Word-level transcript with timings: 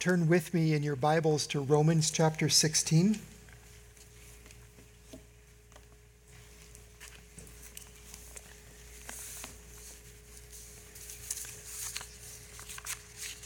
turn 0.00 0.28
with 0.28 0.54
me 0.54 0.72
in 0.72 0.82
your 0.82 0.96
Bibles 0.96 1.46
to 1.46 1.60
Romans 1.60 2.10
chapter 2.10 2.48
16. 2.48 3.18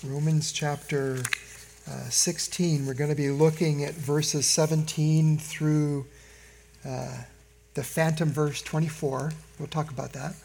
Romans 0.04 0.53
chapter 0.53 1.18
uh, 1.90 2.09
16. 2.09 2.86
We're 2.86 2.95
going 2.95 3.11
to 3.11 3.16
be 3.16 3.30
looking 3.30 3.82
at 3.82 3.95
verses 3.95 4.46
17 4.46 5.39
through 5.39 6.07
uh, 6.86 7.16
the 7.75 7.82
phantom 7.82 8.30
verse 8.30 8.62
24. 8.62 9.32
We'll 9.59 9.66
talk 9.66 9.91
about 9.91 10.12
that. 10.12 10.36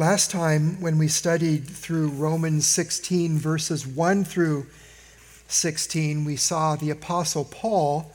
Last 0.00 0.30
time, 0.30 0.80
when 0.80 0.96
we 0.96 1.08
studied 1.08 1.68
through 1.68 2.08
Romans 2.08 2.66
16, 2.66 3.36
verses 3.36 3.86
1 3.86 4.24
through 4.24 4.64
16, 5.46 6.24
we 6.24 6.36
saw 6.36 6.74
the 6.74 6.88
Apostle 6.88 7.44
Paul 7.44 8.10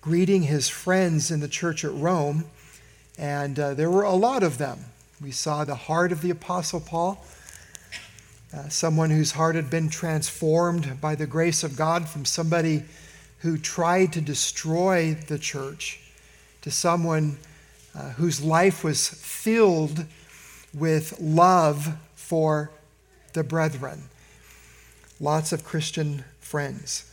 greeting 0.00 0.42
his 0.42 0.68
friends 0.68 1.30
in 1.30 1.38
the 1.38 1.46
church 1.46 1.84
at 1.84 1.94
Rome, 1.94 2.46
and 3.16 3.60
uh, 3.60 3.74
there 3.74 3.88
were 3.88 4.02
a 4.02 4.14
lot 4.14 4.42
of 4.42 4.58
them. 4.58 4.86
We 5.22 5.30
saw 5.30 5.64
the 5.64 5.76
heart 5.76 6.10
of 6.10 6.20
the 6.20 6.30
Apostle 6.30 6.80
Paul, 6.80 7.24
uh, 8.52 8.68
someone 8.68 9.10
whose 9.10 9.30
heart 9.30 9.54
had 9.54 9.70
been 9.70 9.90
transformed 9.90 11.00
by 11.00 11.14
the 11.14 11.28
grace 11.28 11.62
of 11.62 11.76
God 11.76 12.08
from 12.08 12.24
somebody 12.24 12.82
who 13.38 13.56
tried 13.56 14.12
to 14.14 14.20
destroy 14.20 15.14
the 15.28 15.38
church 15.38 16.00
to 16.62 16.72
someone 16.72 17.38
uh, 17.94 18.10
whose 18.14 18.42
life 18.42 18.82
was 18.82 19.06
filled 19.08 20.04
with 20.74 21.18
love 21.20 21.96
for 22.14 22.70
the 23.32 23.42
brethren. 23.42 24.04
Lots 25.20 25.52
of 25.52 25.64
Christian 25.64 26.24
friends. 26.40 27.04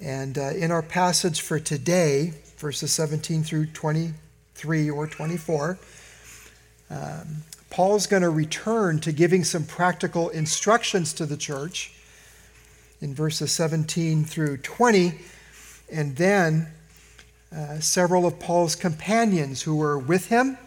And 0.00 0.36
uh, 0.36 0.50
in 0.50 0.70
our 0.70 0.82
passage 0.82 1.40
for 1.40 1.58
today, 1.58 2.34
verses 2.58 2.92
17 2.92 3.42
through 3.44 3.66
23 3.66 4.90
or 4.90 5.06
24, 5.06 5.78
um, 6.90 7.42
Paul's 7.70 8.06
going 8.06 8.22
to 8.22 8.30
return 8.30 9.00
to 9.00 9.12
giving 9.12 9.44
some 9.44 9.64
practical 9.64 10.28
instructions 10.30 11.12
to 11.14 11.26
the 11.26 11.36
church 11.36 11.92
in 13.00 13.14
verses 13.14 13.52
17 13.52 14.24
through 14.24 14.58
20. 14.58 15.14
And 15.90 16.16
then 16.16 16.68
uh, 17.54 17.80
several 17.80 18.26
of 18.26 18.38
Paul's 18.38 18.76
companions 18.76 19.62
who 19.62 19.76
were 19.76 19.98
with 19.98 20.28
him 20.28 20.58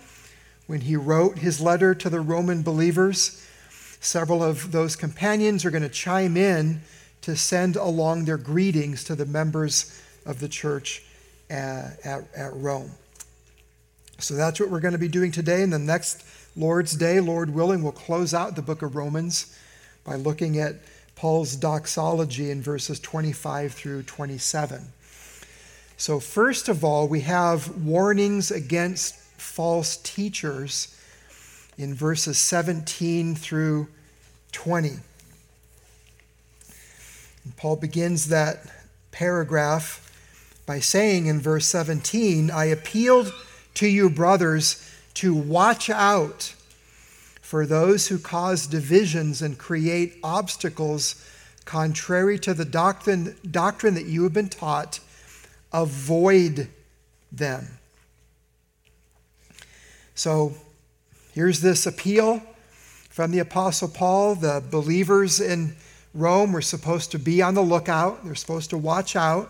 when 0.69 0.81
he 0.81 0.95
wrote 0.95 1.39
his 1.39 1.59
letter 1.59 1.95
to 1.95 2.11
the 2.11 2.21
Roman 2.21 2.61
believers. 2.61 3.43
Several 4.01 4.43
of 4.43 4.71
those 4.71 4.95
companions 4.95 5.65
are 5.65 5.71
going 5.71 5.81
to 5.81 5.89
chime 5.89 6.37
in 6.37 6.81
to 7.21 7.35
send 7.35 7.75
along 7.75 8.25
their 8.25 8.37
greetings 8.37 9.03
to 9.05 9.15
the 9.15 9.25
members 9.25 9.99
of 10.27 10.39
the 10.39 10.47
church 10.47 11.01
at, 11.49 11.97
at, 12.05 12.23
at 12.35 12.53
Rome. 12.53 12.91
So 14.19 14.35
that's 14.35 14.59
what 14.59 14.69
we're 14.69 14.79
going 14.79 14.91
to 14.91 14.99
be 14.99 15.07
doing 15.07 15.31
today. 15.31 15.63
And 15.63 15.73
the 15.73 15.79
next 15.79 16.23
Lord's 16.55 16.95
Day, 16.95 17.19
Lord 17.19 17.49
willing, 17.49 17.81
we'll 17.81 17.91
close 17.91 18.35
out 18.35 18.55
the 18.55 18.61
book 18.61 18.83
of 18.83 18.95
Romans 18.95 19.57
by 20.03 20.17
looking 20.17 20.59
at 20.59 20.75
Paul's 21.15 21.55
doxology 21.55 22.51
in 22.51 22.61
verses 22.61 22.99
25 22.99 23.73
through 23.73 24.03
27. 24.03 24.83
So, 25.97 26.19
first 26.19 26.69
of 26.69 26.83
all, 26.83 27.07
we 27.07 27.21
have 27.21 27.75
warnings 27.83 28.51
against 28.51 29.18
false 29.41 29.97
teachers 29.97 30.95
in 31.77 31.93
verses 31.93 32.37
17 32.37 33.35
through 33.35 33.87
20. 34.51 34.89
And 37.43 37.57
Paul 37.57 37.77
begins 37.77 38.27
that 38.27 38.59
paragraph 39.11 40.05
by 40.65 40.79
saying 40.79 41.25
in 41.25 41.39
verse 41.39 41.65
17, 41.65 42.51
I 42.51 42.65
appealed 42.65 43.33
to 43.75 43.87
you, 43.87 44.09
brothers, 44.09 44.85
to 45.15 45.33
watch 45.33 45.89
out 45.89 46.53
for 47.41 47.65
those 47.65 48.09
who 48.09 48.19
cause 48.19 48.67
divisions 48.67 49.41
and 49.41 49.57
create 49.57 50.17
obstacles 50.23 51.25
contrary 51.65 52.37
to 52.37 52.53
the 52.53 52.65
doctrine, 52.65 53.35
doctrine 53.49 53.95
that 53.95 54.05
you 54.05 54.23
have 54.23 54.33
been 54.33 54.49
taught. 54.49 54.99
Avoid 55.73 56.67
them. 57.31 57.78
So 60.19 60.51
here's 61.31 61.61
this 61.61 61.85
appeal 61.85 62.43
from 63.09 63.31
the 63.31 63.39
Apostle 63.39 63.87
Paul. 63.87 64.35
The 64.35 64.61
believers 64.69 65.39
in 65.39 65.77
Rome 66.13 66.51
were 66.51 66.61
supposed 66.61 67.11
to 67.11 67.19
be 67.19 67.41
on 67.41 67.53
the 67.53 67.61
lookout, 67.61 68.25
they're 68.25 68.35
supposed 68.35 68.69
to 68.71 68.77
watch 68.77 69.15
out 69.15 69.49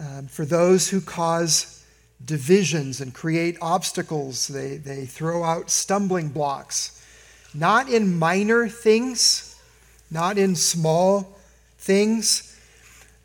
um, 0.00 0.26
for 0.26 0.44
those 0.44 0.88
who 0.88 1.00
cause 1.00 1.86
divisions 2.24 3.00
and 3.00 3.14
create 3.14 3.56
obstacles. 3.62 4.48
They, 4.48 4.78
they 4.78 5.06
throw 5.06 5.44
out 5.44 5.70
stumbling 5.70 6.30
blocks, 6.30 7.00
not 7.54 7.88
in 7.88 8.18
minor 8.18 8.66
things, 8.66 9.62
not 10.10 10.38
in 10.38 10.56
small 10.56 11.38
things, 11.78 12.58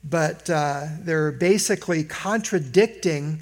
but 0.04 0.48
uh, 0.52 0.86
they're 1.00 1.32
basically 1.32 2.04
contradicting 2.04 3.42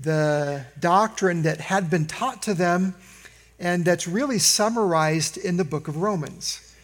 the 0.00 0.66
doctrine 0.78 1.42
that 1.42 1.60
had 1.60 1.90
been 1.90 2.06
taught 2.06 2.42
to 2.42 2.54
them 2.54 2.94
and 3.58 3.84
that's 3.84 4.08
really 4.08 4.38
summarized 4.38 5.36
in 5.36 5.56
the 5.56 5.64
book 5.64 5.88
of 5.88 5.96
Romans. 5.96 6.74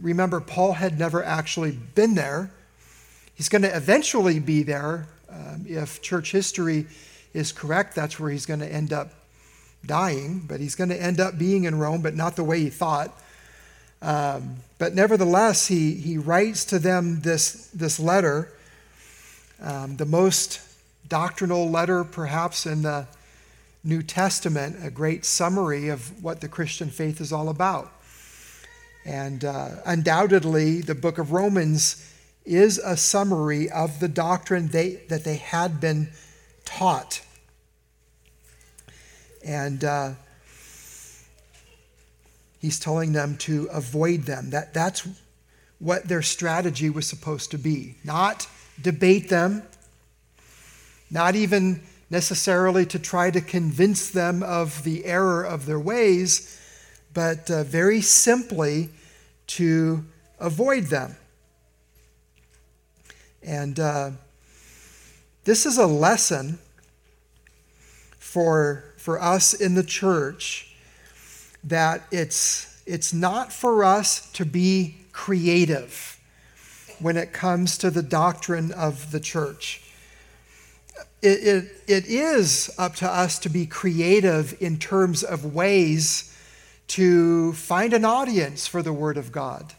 Remember, 0.00 0.40
Paul 0.40 0.74
had 0.74 0.98
never 0.98 1.22
actually 1.22 1.72
been 1.72 2.14
there. 2.14 2.50
He's 3.34 3.48
going 3.48 3.62
to 3.62 3.76
eventually 3.76 4.38
be 4.38 4.62
there. 4.62 5.08
Um, 5.28 5.66
if 5.68 6.00
church 6.02 6.32
history 6.32 6.86
is 7.34 7.52
correct, 7.52 7.94
that's 7.94 8.18
where 8.18 8.30
he's 8.30 8.46
going 8.46 8.60
to 8.60 8.72
end 8.72 8.92
up 8.92 9.12
dying, 9.84 10.44
but 10.46 10.60
he's 10.60 10.74
going 10.74 10.90
to 10.90 11.00
end 11.00 11.20
up 11.20 11.38
being 11.38 11.64
in 11.64 11.78
Rome, 11.78 12.02
but 12.02 12.14
not 12.14 12.36
the 12.36 12.44
way 12.44 12.60
he 12.60 12.70
thought. 12.70 13.12
Um, 14.02 14.56
but 14.78 14.94
nevertheless, 14.94 15.68
he, 15.68 15.94
he 15.94 16.18
writes 16.18 16.64
to 16.66 16.78
them 16.78 17.20
this, 17.20 17.68
this 17.68 17.98
letter, 18.00 18.52
um, 19.60 19.96
the 19.96 20.06
most 20.06 20.60
doctrinal 21.08 21.70
letter, 21.70 22.04
perhaps, 22.04 22.66
in 22.66 22.82
the 22.82 23.06
New 23.84 24.02
Testament, 24.02 24.76
a 24.84 24.90
great 24.90 25.24
summary 25.24 25.88
of 25.88 26.22
what 26.22 26.40
the 26.40 26.48
Christian 26.48 26.90
faith 26.90 27.20
is 27.20 27.32
all 27.32 27.48
about. 27.48 27.92
And 29.04 29.44
uh, 29.44 29.68
undoubtedly, 29.86 30.80
the 30.80 30.96
book 30.96 31.18
of 31.18 31.30
Romans 31.30 32.12
is 32.44 32.78
a 32.78 32.96
summary 32.96 33.70
of 33.70 34.00
the 34.00 34.08
doctrine 34.08 34.68
they, 34.68 35.00
that 35.08 35.24
they 35.24 35.36
had 35.36 35.80
been 35.80 36.08
taught. 36.64 37.24
And 39.44 39.84
uh, 39.84 40.10
he's 42.58 42.80
telling 42.80 43.12
them 43.12 43.36
to 43.38 43.68
avoid 43.72 44.22
them. 44.22 44.50
That, 44.50 44.74
that's 44.74 45.06
what 45.78 46.08
their 46.08 46.22
strategy 46.22 46.90
was 46.90 47.06
supposed 47.06 47.52
to 47.52 47.58
be. 47.58 47.94
Not 48.02 48.48
debate 48.82 49.28
them, 49.28 49.62
not 51.10 51.36
even 51.36 51.82
necessarily 52.10 52.86
to 52.86 52.98
try 52.98 53.30
to 53.30 53.40
convince 53.40 54.10
them 54.10 54.42
of 54.42 54.84
the 54.84 55.04
error 55.04 55.44
of 55.44 55.66
their 55.66 55.80
ways, 55.80 56.60
but 57.12 57.50
uh, 57.50 57.64
very 57.64 58.00
simply 58.00 58.90
to 59.46 60.04
avoid 60.38 60.84
them. 60.84 61.16
And 63.42 63.78
uh, 63.78 64.10
this 65.44 65.66
is 65.66 65.78
a 65.78 65.86
lesson 65.86 66.58
for, 68.18 68.84
for 68.96 69.20
us 69.20 69.54
in 69.54 69.74
the 69.74 69.84
church 69.84 70.74
that 71.64 72.02
it's, 72.10 72.82
it's 72.86 73.12
not 73.12 73.52
for 73.52 73.84
us 73.84 74.30
to 74.32 74.44
be 74.44 74.96
creative 75.12 76.20
when 76.98 77.16
it 77.16 77.32
comes 77.32 77.78
to 77.78 77.90
the 77.90 78.02
doctrine 78.02 78.72
of 78.72 79.10
the 79.10 79.20
church 79.20 79.85
it, 81.22 81.26
it, 81.28 81.82
it 81.86 82.06
is 82.06 82.70
up 82.78 82.94
to 82.96 83.08
us 83.08 83.38
to 83.40 83.48
be 83.48 83.66
creative 83.66 84.60
in 84.60 84.78
terms 84.78 85.22
of 85.22 85.54
ways 85.54 86.36
to 86.88 87.52
find 87.54 87.92
an 87.92 88.04
audience 88.04 88.66
for 88.66 88.82
the 88.82 88.92
Word 88.92 89.16
of 89.16 89.32
God, 89.32 89.74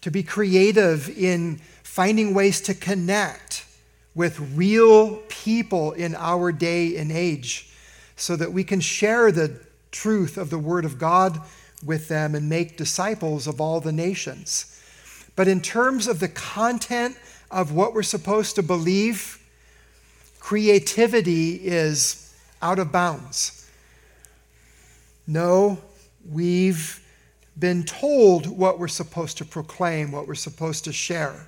to 0.00 0.10
be 0.10 0.22
creative 0.22 1.08
in 1.18 1.60
finding 1.82 2.34
ways 2.34 2.60
to 2.62 2.74
connect 2.74 3.66
with 4.14 4.38
real 4.54 5.16
people 5.28 5.92
in 5.92 6.14
our 6.14 6.52
day 6.52 6.96
and 6.96 7.10
age 7.10 7.70
so 8.16 8.36
that 8.36 8.52
we 8.52 8.64
can 8.64 8.80
share 8.80 9.32
the 9.32 9.60
truth 9.90 10.36
of 10.36 10.50
the 10.50 10.58
Word 10.58 10.84
of 10.84 10.98
God 10.98 11.40
with 11.84 12.08
them 12.08 12.34
and 12.34 12.48
make 12.48 12.76
disciples 12.76 13.46
of 13.46 13.60
all 13.60 13.80
the 13.80 13.92
nations. 13.92 14.80
But 15.36 15.48
in 15.48 15.60
terms 15.60 16.06
of 16.06 16.20
the 16.20 16.28
content 16.28 17.16
of 17.50 17.72
what 17.72 17.92
we're 17.92 18.02
supposed 18.02 18.54
to 18.54 18.62
believe, 18.62 19.43
creativity 20.44 21.54
is 21.54 22.36
out 22.60 22.78
of 22.78 22.92
bounds. 22.92 23.68
No, 25.26 25.78
We've 26.28 27.00
been 27.58 27.84
told 27.84 28.46
what 28.46 28.78
we're 28.78 28.88
supposed 28.88 29.38
to 29.38 29.44
proclaim, 29.44 30.10
what 30.10 30.26
we're 30.26 30.34
supposed 30.34 30.84
to 30.84 30.92
share. 30.92 31.46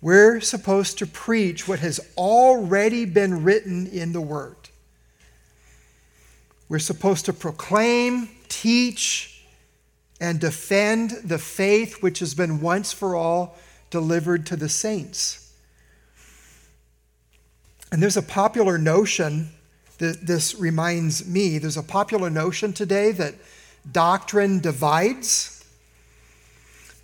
We're 0.00 0.40
supposed 0.40 0.98
to 0.98 1.06
preach 1.06 1.66
what 1.66 1.80
has 1.80 2.00
already 2.16 3.04
been 3.04 3.42
written 3.42 3.86
in 3.88 4.12
the 4.12 4.20
Word. 4.20 4.56
We're 6.68 6.78
supposed 6.78 7.24
to 7.26 7.32
proclaim, 7.32 8.28
teach, 8.48 9.44
and 10.20 10.38
defend 10.38 11.10
the 11.24 11.38
faith 11.38 12.02
which 12.02 12.20
has 12.20 12.34
been 12.34 12.60
once 12.60 12.92
for 12.92 13.16
all 13.16 13.56
delivered 13.90 14.46
to 14.46 14.56
the 14.56 14.68
saints. 14.68 15.43
And 17.94 18.02
there's 18.02 18.16
a 18.16 18.22
popular 18.22 18.76
notion 18.76 19.50
that 19.98 20.26
this 20.26 20.56
reminds 20.56 21.28
me, 21.28 21.58
there's 21.58 21.76
a 21.76 21.82
popular 21.84 22.28
notion 22.28 22.72
today 22.72 23.12
that 23.12 23.36
doctrine 23.92 24.58
divides. 24.58 25.64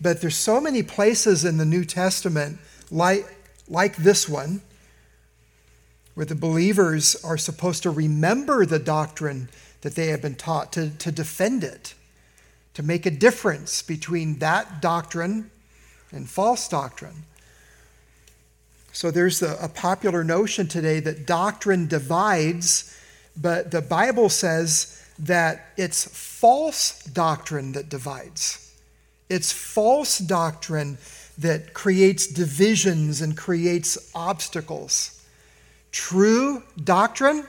But 0.00 0.20
there's 0.20 0.34
so 0.34 0.60
many 0.60 0.82
places 0.82 1.44
in 1.44 1.58
the 1.58 1.64
New 1.64 1.84
Testament 1.84 2.58
like, 2.90 3.24
like 3.68 3.98
this 3.98 4.28
one 4.28 4.62
where 6.14 6.26
the 6.26 6.34
believers 6.34 7.14
are 7.22 7.38
supposed 7.38 7.84
to 7.84 7.90
remember 7.90 8.66
the 8.66 8.80
doctrine 8.80 9.48
that 9.82 9.94
they 9.94 10.08
have 10.08 10.22
been 10.22 10.34
taught, 10.34 10.72
to, 10.72 10.90
to 10.90 11.12
defend 11.12 11.62
it, 11.62 11.94
to 12.74 12.82
make 12.82 13.06
a 13.06 13.12
difference 13.12 13.80
between 13.80 14.40
that 14.40 14.82
doctrine 14.82 15.52
and 16.10 16.28
false 16.28 16.66
doctrine. 16.66 17.26
So 18.92 19.10
there's 19.10 19.42
a, 19.42 19.56
a 19.60 19.68
popular 19.68 20.24
notion 20.24 20.66
today 20.66 21.00
that 21.00 21.26
doctrine 21.26 21.86
divides, 21.86 22.96
but 23.36 23.70
the 23.70 23.82
Bible 23.82 24.28
says 24.28 25.04
that 25.18 25.68
it's 25.76 26.04
false 26.06 27.02
doctrine 27.04 27.72
that 27.72 27.88
divides. 27.88 28.74
It's 29.28 29.52
false 29.52 30.18
doctrine 30.18 30.98
that 31.38 31.72
creates 31.72 32.26
divisions 32.26 33.20
and 33.20 33.36
creates 33.36 34.10
obstacles. 34.14 35.24
True 35.92 36.62
doctrine, 36.82 37.46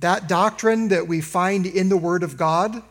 that 0.00 0.28
doctrine 0.28 0.88
that 0.88 1.06
we 1.06 1.20
find 1.20 1.66
in 1.66 1.88
the 1.88 1.96
Word 1.96 2.22
of 2.22 2.36
God, 2.36 2.82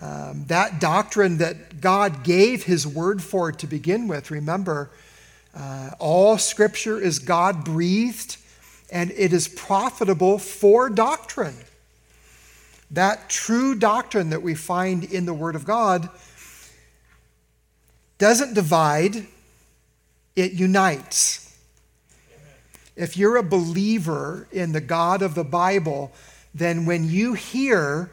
um, 0.00 0.44
that 0.46 0.80
doctrine 0.80 1.38
that 1.38 1.80
God 1.80 2.24
gave 2.24 2.64
His 2.64 2.86
Word 2.86 3.22
for 3.22 3.50
to 3.52 3.66
begin 3.66 4.06
with. 4.06 4.30
Remember, 4.30 4.90
uh, 5.54 5.90
all 5.98 6.38
Scripture 6.38 7.00
is 7.00 7.18
God 7.18 7.64
breathed 7.64 8.36
and 8.90 9.10
it 9.12 9.32
is 9.32 9.48
profitable 9.48 10.38
for 10.38 10.90
doctrine. 10.90 11.56
That 12.90 13.28
true 13.28 13.74
doctrine 13.74 14.30
that 14.30 14.42
we 14.42 14.54
find 14.54 15.04
in 15.04 15.26
the 15.26 15.34
Word 15.34 15.56
of 15.56 15.64
God 15.64 16.08
doesn't 18.18 18.54
divide, 18.54 19.26
it 20.36 20.52
unites. 20.52 21.56
If 22.96 23.16
you're 23.16 23.36
a 23.36 23.42
believer 23.42 24.46
in 24.52 24.72
the 24.72 24.80
God 24.80 25.22
of 25.22 25.34
the 25.34 25.44
Bible, 25.44 26.12
then 26.54 26.86
when 26.86 27.08
you 27.08 27.34
hear 27.34 28.12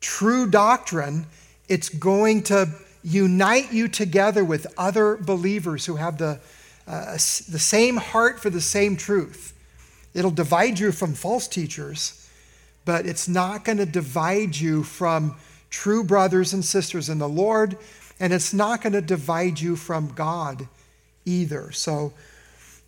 true 0.00 0.48
doctrine, 0.48 1.26
it's 1.68 1.90
going 1.90 2.42
to 2.44 2.70
unite 3.02 3.72
you 3.72 3.88
together 3.88 4.42
with 4.42 4.66
other 4.78 5.16
believers 5.16 5.84
who 5.84 5.96
have 5.96 6.16
the, 6.16 6.40
uh, 6.86 7.12
the 7.12 7.58
same 7.58 7.96
heart 7.96 8.40
for 8.40 8.50
the 8.50 8.60
same 8.60 8.96
truth. 8.96 9.52
It'll 10.14 10.30
divide 10.30 10.78
you 10.78 10.92
from 10.92 11.14
false 11.14 11.48
teachers, 11.48 12.28
but 12.84 13.06
it's 13.06 13.28
not 13.28 13.64
going 13.64 13.78
to 13.78 13.86
divide 13.86 14.56
you 14.56 14.82
from 14.82 15.36
true 15.68 16.04
brothers 16.04 16.52
and 16.52 16.64
sisters 16.64 17.08
in 17.08 17.18
the 17.18 17.28
Lord, 17.28 17.76
and 18.18 18.32
it's 18.32 18.54
not 18.54 18.82
going 18.82 18.92
to 18.92 19.00
divide 19.00 19.60
you 19.60 19.76
from 19.76 20.08
God 20.14 20.68
either. 21.24 21.72
So, 21.72 22.12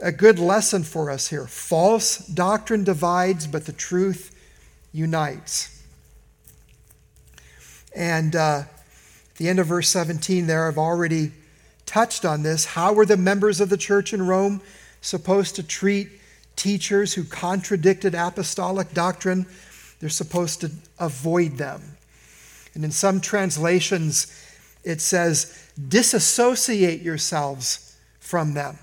a 0.00 0.12
good 0.12 0.38
lesson 0.38 0.84
for 0.84 1.10
us 1.10 1.28
here. 1.28 1.46
False 1.46 2.18
doctrine 2.18 2.84
divides, 2.84 3.48
but 3.48 3.66
the 3.66 3.72
truth 3.72 4.34
unites. 4.92 5.82
And 7.94 8.36
uh, 8.36 8.62
at 9.30 9.34
the 9.36 9.48
end 9.48 9.58
of 9.58 9.66
verse 9.66 9.88
17 9.88 10.46
there, 10.46 10.68
I've 10.68 10.78
already 10.78 11.32
touched 11.88 12.24
on 12.24 12.42
this. 12.42 12.66
How 12.66 12.92
were 12.92 13.06
the 13.06 13.16
members 13.16 13.60
of 13.60 13.70
the 13.70 13.76
church 13.76 14.12
in 14.12 14.24
Rome 14.24 14.60
supposed 15.00 15.56
to 15.56 15.62
treat 15.62 16.10
teachers 16.54 17.14
who 17.14 17.24
contradicted 17.24 18.14
apostolic 18.14 18.92
doctrine? 18.92 19.46
They're 19.98 20.10
supposed 20.10 20.60
to 20.60 20.70
avoid 20.98 21.56
them. 21.56 21.82
And 22.74 22.84
in 22.84 22.90
some 22.90 23.20
translations, 23.20 24.26
it 24.84 25.00
says, 25.00 25.70
disassociate 25.88 27.00
yourselves 27.02 27.96
from 28.20 28.54
them. 28.54 28.78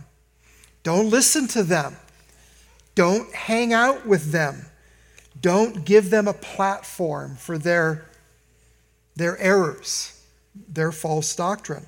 Don't 0.84 1.10
listen 1.10 1.48
to 1.50 1.64
them. 1.64 1.96
Don't 2.96 3.34
hang 3.34 3.72
out 3.72 4.06
with 4.06 4.32
them. 4.32 4.66
Don't 5.40 5.86
give 5.86 6.10
them 6.10 6.28
a 6.28 6.34
platform 6.34 7.36
for 7.36 7.58
their, 7.58 8.06
their 9.16 9.38
errors, 9.38 10.22
their 10.68 10.92
false 10.92 11.36
doctrine. 11.36 11.86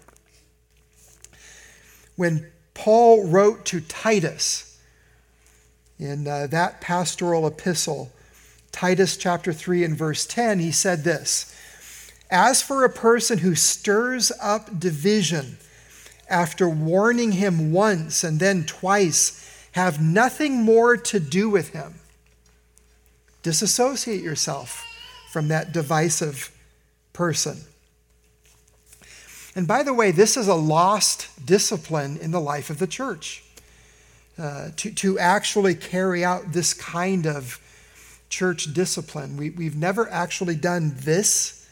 When 2.18 2.52
Paul 2.74 3.28
wrote 3.28 3.66
to 3.68 3.80
Titus 3.80 4.78
in 5.98 6.28
uh, 6.28 6.48
that 6.48 6.82
pastoral 6.82 7.48
epistle, 7.48 8.12
Titus 8.74 9.16
chapter 9.16 9.54
3 9.54 9.86
and 9.86 9.98
verse 9.98 10.26
10, 10.26 10.60
he 10.60 10.72
said 10.72 11.04
this 11.04 11.56
As 12.30 12.62
for 12.62 12.84
a 12.84 12.90
person 12.90 13.38
who 13.40 13.56
stirs 13.56 14.32
up 14.42 14.80
division, 14.80 15.58
after 16.30 16.68
warning 16.68 17.34
him 17.34 17.72
once 17.72 18.24
and 18.24 18.40
then 18.40 18.66
twice, 18.66 19.70
have 19.72 20.02
nothing 20.02 20.64
more 20.64 20.98
to 20.98 21.20
do 21.20 21.50
with 21.50 21.70
him. 21.70 21.96
Disassociate 23.44 24.22
yourself 24.22 24.86
from 25.32 25.48
that 25.48 25.72
divisive 25.72 26.52
person. 27.14 27.62
And 29.58 29.68
by 29.68 29.82
the 29.82 29.92
way, 29.92 30.12
this 30.12 30.38
is 30.38 30.48
a 30.48 30.54
lost 30.54 31.30
discipline 31.44 32.18
in 32.18 32.30
the 32.30 32.40
life 32.40 32.70
of 32.70 32.78
the 32.78 32.86
church. 32.86 33.44
Uh, 34.38 34.70
to, 34.76 34.92
to 34.92 35.18
actually 35.18 35.74
carry 35.74 36.24
out 36.24 36.54
this 36.54 36.76
kind 36.76 37.26
of 37.26 37.60
church 38.30 38.72
discipline. 38.76 39.36
We, 39.36 39.50
we've 39.50 39.76
never 39.76 40.08
actually 40.12 40.58
done 40.58 40.94
this 40.98 41.68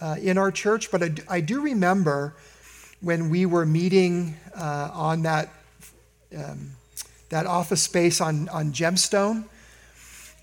uh, 0.00 0.16
in 0.18 0.38
our 0.38 0.50
church, 0.50 0.90
but 0.90 1.02
I, 1.02 1.10
I 1.28 1.40
do 1.42 1.60
remember 1.60 2.36
when 3.02 3.28
we 3.28 3.44
were 3.44 3.66
meeting 3.66 4.34
uh, 4.56 4.88
on 4.90 5.20
that, 5.24 5.50
um, 6.34 6.70
that 7.28 7.44
office 7.44 7.82
space 7.82 8.22
on, 8.22 8.48
on 8.48 8.72
Gemstone. 8.72 9.44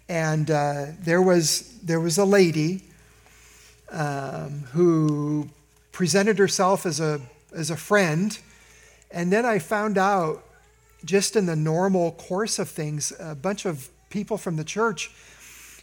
And 0.08 0.51
uh, 0.51 0.86
there, 1.00 1.24
was, 1.24 1.75
there 1.80 2.00
was 2.00 2.20
a 2.20 2.25
lady 2.25 2.84
um, 3.92 4.66
who 4.74 5.50
presented 5.98 6.38
herself 6.38 6.86
as 6.86 7.00
a, 7.00 7.20
as 7.56 7.72
a 7.72 7.75
friend. 7.75 8.38
And 9.10 9.34
then 9.34 9.48
I 9.48 9.58
found 9.58 9.98
out, 9.98 10.44
just 11.04 11.36
in 11.36 11.48
the 11.48 11.56
normal 11.56 12.12
course 12.12 12.60
of 12.60 12.70
things, 12.70 13.12
a 13.20 13.34
bunch 13.34 13.66
of 13.66 13.89
people 14.12 14.38
from 14.38 14.58
the 14.58 14.63
church. 14.63 15.10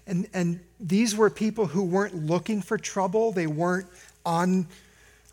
And, 0.06 0.28
and 0.33 0.61
these 0.78 1.16
were 1.16 1.30
people 1.30 1.66
who 1.66 1.83
weren't 1.83 2.14
looking 2.14 2.62
for 2.62 2.78
trouble, 2.78 3.33
they 3.33 3.49
weren't 3.49 3.88
on, 4.25 4.68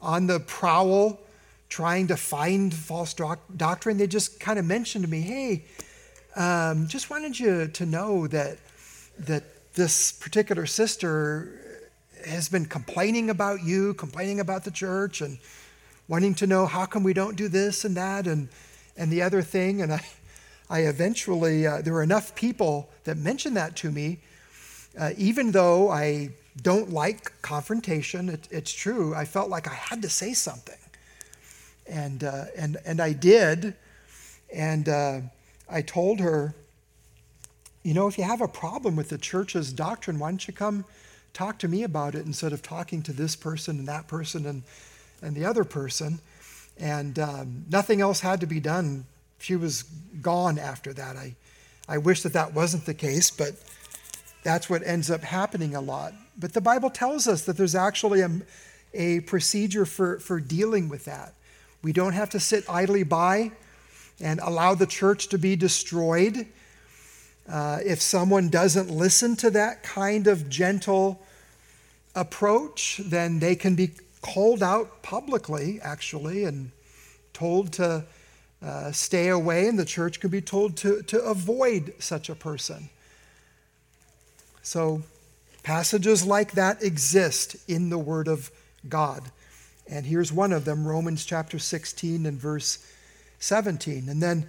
on 0.01 0.25
the 0.25 0.39
prowl 0.39 1.19
trying 1.69 2.07
to 2.07 2.17
find 2.17 2.73
false 2.73 3.13
doc- 3.13 3.45
doctrine. 3.55 3.97
They 3.97 4.07
just 4.07 4.39
kind 4.39 4.57
of 4.57 4.65
mentioned 4.65 5.05
to 5.05 5.11
me, 5.11 5.21
hey, 5.21 5.63
um, 6.35 6.87
just 6.87 7.11
wanted 7.11 7.39
you 7.39 7.67
to 7.67 7.85
know 7.85 8.25
that, 8.25 8.57
that 9.19 9.43
this 9.75 10.11
particular 10.11 10.65
sister 10.65 11.60
has 12.25 12.49
been 12.49 12.65
complaining 12.65 13.29
about 13.29 13.63
you, 13.63 13.93
complaining 13.93 14.39
about 14.39 14.63
the 14.63 14.71
church, 14.71 15.21
and 15.21 15.37
wanting 16.07 16.35
to 16.35 16.47
know 16.47 16.65
how 16.65 16.85
come 16.85 17.03
we 17.03 17.13
don't 17.13 17.35
do 17.35 17.47
this 17.47 17.85
and 17.85 17.95
that 17.97 18.27
and, 18.27 18.49
and 18.97 19.11
the 19.11 19.21
other 19.21 19.41
thing. 19.41 19.81
And 19.81 19.93
I, 19.93 20.05
I 20.69 20.79
eventually, 20.81 21.67
uh, 21.67 21.81
there 21.81 21.93
were 21.93 22.03
enough 22.03 22.35
people 22.35 22.89
that 23.03 23.17
mentioned 23.17 23.57
that 23.57 23.75
to 23.77 23.91
me, 23.91 24.19
uh, 24.99 25.11
even 25.17 25.51
though 25.51 25.89
I 25.89 26.31
don't 26.61 26.91
like 26.91 27.41
confrontation, 27.41 28.29
it, 28.29 28.47
it's 28.51 28.71
true, 28.71 29.15
I 29.15 29.25
felt 29.25 29.49
like 29.49 29.67
I 29.67 29.73
had 29.73 30.01
to 30.01 30.09
say 30.09 30.33
something 30.33 30.75
and 31.91 32.23
uh, 32.23 32.45
and 32.57 32.77
and 32.85 33.01
I 33.01 33.13
did, 33.13 33.75
and 34.53 34.87
uh, 34.87 35.21
I 35.69 35.81
told 35.81 36.19
her, 36.19 36.55
you 37.83 37.93
know, 37.93 38.07
if 38.07 38.17
you 38.17 38.23
have 38.23 38.41
a 38.41 38.47
problem 38.47 38.95
with 38.95 39.09
the 39.09 39.17
church's 39.17 39.73
doctrine, 39.73 40.17
why 40.17 40.29
don't 40.29 40.47
you 40.47 40.53
come 40.53 40.85
talk 41.33 41.59
to 41.59 41.67
me 41.67 41.83
about 41.83 42.15
it 42.15 42.25
instead 42.25 42.53
of 42.53 42.61
talking 42.61 43.01
to 43.03 43.13
this 43.13 43.35
person 43.35 43.79
and 43.79 43.87
that 43.87 44.07
person 44.07 44.45
and 44.45 44.63
and 45.23 45.35
the 45.35 45.45
other 45.45 45.63
person, 45.63 46.19
and 46.79 47.19
um, 47.19 47.65
nothing 47.69 48.01
else 48.01 48.21
had 48.21 48.39
to 48.39 48.47
be 48.47 48.59
done. 48.59 49.05
She 49.37 49.55
was 49.55 49.83
gone 50.21 50.57
after 50.57 50.93
that. 50.93 51.15
I 51.15 51.35
I 51.87 51.97
wish 51.97 52.21
that 52.23 52.33
that 52.33 52.53
wasn't 52.53 52.85
the 52.85 52.93
case, 52.93 53.29
but 53.29 53.53
that's 54.43 54.69
what 54.69 54.81
ends 54.85 55.11
up 55.11 55.21
happening 55.21 55.75
a 55.75 55.81
lot. 55.81 56.13
But 56.37 56.53
the 56.53 56.61
Bible 56.61 56.89
tells 56.89 57.27
us 57.27 57.43
that 57.45 57.57
there's 57.57 57.75
actually 57.75 58.21
a, 58.21 58.29
a 58.93 59.19
procedure 59.21 59.85
for, 59.85 60.19
for 60.19 60.39
dealing 60.39 60.89
with 60.89 61.05
that. 61.05 61.33
We 61.83 61.93
don't 61.93 62.13
have 62.13 62.29
to 62.31 62.39
sit 62.39 62.63
idly 62.69 63.03
by 63.03 63.51
and 64.19 64.39
allow 64.39 64.75
the 64.75 64.85
church 64.85 65.27
to 65.29 65.37
be 65.37 65.55
destroyed. 65.55 66.47
Uh, 67.49 67.79
if 67.83 68.01
someone 68.01 68.49
doesn't 68.49 68.89
listen 68.89 69.35
to 69.35 69.49
that 69.49 69.83
kind 69.83 70.27
of 70.27 70.49
gentle 70.49 71.21
approach, 72.15 73.01
then 73.03 73.39
they 73.39 73.55
can 73.55 73.75
be 73.75 73.91
called 74.21 74.61
out 74.61 75.01
publicly, 75.01 75.79
actually, 75.81 76.43
and 76.43 76.71
told 77.33 77.73
to 77.73 78.05
uh, 78.61 78.91
stay 78.91 79.29
away, 79.29 79.67
and 79.67 79.79
the 79.79 79.85
church 79.85 80.19
can 80.19 80.29
be 80.29 80.41
told 80.41 80.77
to, 80.77 81.01
to 81.03 81.21
avoid 81.23 81.93
such 81.99 82.29
a 82.29 82.35
person. 82.35 82.89
So, 84.61 85.01
passages 85.63 86.25
like 86.25 86.51
that 86.53 86.83
exist 86.83 87.55
in 87.67 87.89
the 87.89 87.97
Word 87.97 88.27
of 88.27 88.51
God. 88.87 89.23
And 89.87 90.05
here's 90.05 90.31
one 90.31 90.53
of 90.53 90.65
them 90.65 90.87
Romans 90.87 91.25
chapter 91.25 91.57
16 91.59 92.25
and 92.25 92.39
verse 92.39 92.85
17. 93.39 94.07
And 94.07 94.21
then 94.21 94.47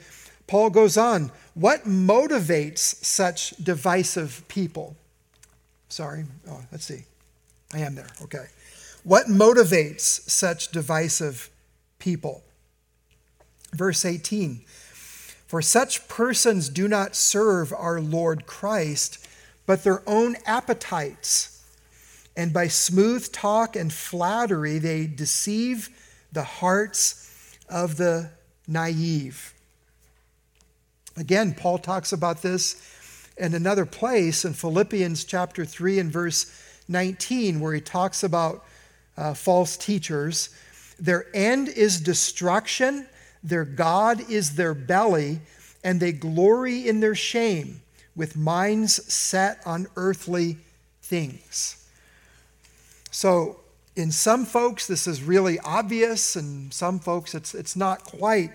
Paul 0.53 0.69
goes 0.69 0.99
on 0.99 1.31
What 1.55 1.85
motivates 1.85 3.03
such 3.03 3.53
divisive 3.57 4.45
people? 4.49 4.97
Sorry, 5.89 6.27
oh, 6.47 6.61
let's 6.71 6.85
see. 6.85 7.05
I 7.73 7.79
am 7.79 7.95
there, 7.95 8.11
okay. 8.21 8.49
What 9.03 9.29
motivates 9.29 10.29
such 10.29 10.71
divisive 10.71 11.49
people? 11.99 12.43
Verse 13.73 14.05
18 14.05 14.61
For 15.47 15.63
such 15.63 16.07
persons 16.07 16.69
do 16.69 16.87
not 16.87 17.17
serve 17.17 17.73
our 17.73 17.99
Lord 17.99 18.45
Christ, 18.45 19.27
but 19.65 19.85
their 19.85 20.03
own 20.07 20.37
appetites. 20.45 21.65
And 22.37 22.53
by 22.53 22.69
smooth 22.69 23.33
talk 23.33 23.75
and 23.75 23.91
flattery, 23.91 24.79
they 24.79 25.07
deceive 25.07 25.89
the 26.31 26.45
hearts 26.45 27.57
of 27.71 27.97
the 27.97 28.33
naive. 28.69 29.55
Again, 31.17 31.55
Paul 31.55 31.79
talks 31.79 32.13
about 32.13 32.43
this 32.43 32.81
in 33.37 33.55
another 33.55 33.87
place 33.87 34.45
in 34.45 34.55
Philippians 34.55 35.25
chapter 35.25 35.65
3 35.65 35.99
and 35.99 36.13
verse 36.13 36.47
19, 36.89 37.61
where 37.61 37.75
he 37.75 37.81
talks 37.81 38.23
about 38.23 38.65
uh, 39.17 39.35
false 39.35 39.77
teachers. 39.77 40.51
Their 40.99 41.27
end 41.35 41.69
is 41.69 42.01
destruction, 42.01 43.07
their 43.43 43.65
God 43.65 44.31
is 44.31 44.55
their 44.55 44.75
belly, 44.75 45.41
and 45.85 46.01
they 46.01 46.13
glory 46.13 46.89
in 46.89 47.01
their 47.01 47.15
shame 47.15 47.83
with 48.15 48.37
minds 48.37 49.13
set 49.13 49.61
on 49.67 49.87
earthly 49.97 50.59
things. 51.03 51.89
So, 53.11 53.61
in 53.95 54.11
some 54.11 54.47
folks, 54.47 54.87
this 54.87 55.07
is 55.07 55.23
really 55.23 55.59
obvious, 55.59 56.37
and 56.37 56.73
some 56.73 56.99
folks, 56.99 57.35
it's, 57.35 57.55
it's 57.55 57.77
not 57.77 58.05
quite 58.05 58.53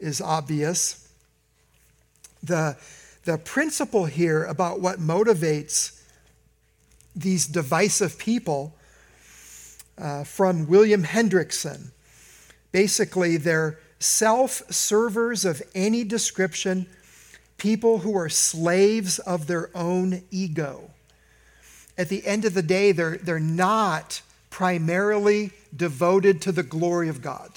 as 0.00 0.20
obvious. 0.20 1.01
The, 2.42 2.76
the 3.24 3.38
principle 3.38 4.06
here 4.06 4.44
about 4.44 4.80
what 4.80 4.98
motivates 4.98 6.00
these 7.14 7.46
divisive 7.46 8.18
people 8.18 8.74
uh, 9.98 10.24
from 10.24 10.66
William 10.66 11.04
Hendriksen. 11.04 11.90
Basically, 12.72 13.36
they're 13.36 13.78
self 13.98 14.62
servers 14.70 15.44
of 15.44 15.62
any 15.74 16.04
description, 16.04 16.86
people 17.58 17.98
who 17.98 18.16
are 18.16 18.28
slaves 18.28 19.18
of 19.20 19.46
their 19.46 19.70
own 19.74 20.22
ego. 20.30 20.90
At 21.96 22.08
the 22.08 22.26
end 22.26 22.44
of 22.44 22.54
the 22.54 22.62
day, 22.62 22.92
they're, 22.92 23.18
they're 23.18 23.38
not 23.38 24.22
primarily 24.50 25.50
devoted 25.74 26.42
to 26.42 26.52
the 26.52 26.62
glory 26.62 27.08
of 27.08 27.22
God. 27.22 27.50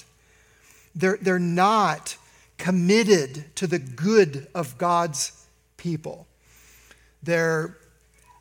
They're, 0.94 1.18
they're 1.20 1.38
not 1.38 2.16
committed 2.58 3.54
to 3.56 3.66
the 3.66 3.78
good 3.78 4.46
of 4.54 4.78
God's 4.78 5.46
people. 5.76 6.26
They're 7.22 7.76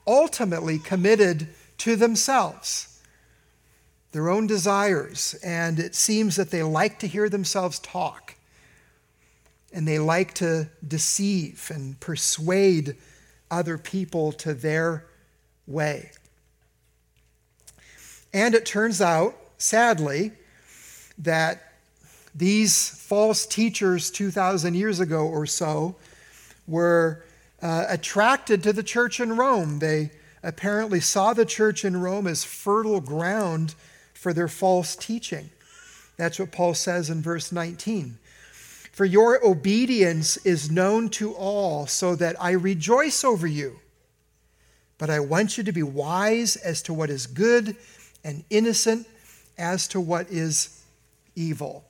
ultimately 0.08 0.80
committed 0.80 1.48
to 1.80 1.96
themselves, 1.96 3.02
their 4.12 4.30
own 4.30 4.48
desires, 4.48 5.36
and 5.44 5.80
it 5.80 5.96
seems 5.96 6.36
that 6.36 6.52
they 6.52 6.64
like 6.64 7.00
to 7.00 7.08
hear 7.08 7.30
themselves 7.30 7.80
talk. 7.80 8.36
And 9.74 9.88
they 9.88 10.00
like 10.00 10.34
to 10.36 10.70
deceive 10.88 11.70
and 11.74 12.00
persuade 12.00 12.96
other 13.52 13.78
people 13.78 14.32
to 14.34 14.54
their 14.54 15.06
way. 15.68 16.12
And 18.34 18.56
it 18.56 18.66
turns 18.66 19.02
out, 19.02 19.36
sadly, 19.58 20.32
that 21.18 21.75
these 22.36 22.90
false 22.90 23.46
teachers 23.46 24.12
2,000 24.12 24.74
years 24.74 25.00
ago 25.00 25.26
or 25.26 25.46
so 25.46 25.96
were 26.68 27.24
uh, 27.62 27.86
attracted 27.88 28.62
to 28.64 28.74
the 28.74 28.84
church 28.84 29.20
in 29.22 29.38
Rome. 29.38 29.80
They 29.80 30.12
apparently 30.44 31.00
saw 31.00 31.34
the 31.34 31.46
church 31.46 31.86
in 31.86 32.00
Rome 32.00 32.28
as 32.28 32.44
fertile 32.44 33.00
ground 33.00 33.74
for 34.14 34.34
their 34.34 34.50
false 34.50 34.96
teaching. 34.96 35.50
That's 36.18 36.38
what 36.38 36.52
Paul 36.52 36.74
says 36.74 37.10
in 37.10 37.22
verse 37.22 37.52
19. 37.52 38.18
For 38.92 39.06
your 39.06 39.46
obedience 39.46 40.38
is 40.38 40.72
known 40.72 41.10
to 41.10 41.34
all, 41.34 41.86
so 41.88 42.16
that 42.16 42.42
I 42.42 42.52
rejoice 42.52 43.24
over 43.24 43.48
you. 43.48 43.80
But 44.98 45.10
I 45.10 45.20
want 45.20 45.58
you 45.58 45.64
to 45.66 45.74
be 45.74 45.84
wise 45.84 46.56
as 46.56 46.82
to 46.84 46.94
what 46.94 47.10
is 47.10 47.28
good 47.28 47.76
and 48.24 48.44
innocent 48.50 49.08
as 49.58 49.88
to 49.90 50.00
what 50.00 50.30
is 50.30 50.82
evil. 51.36 51.84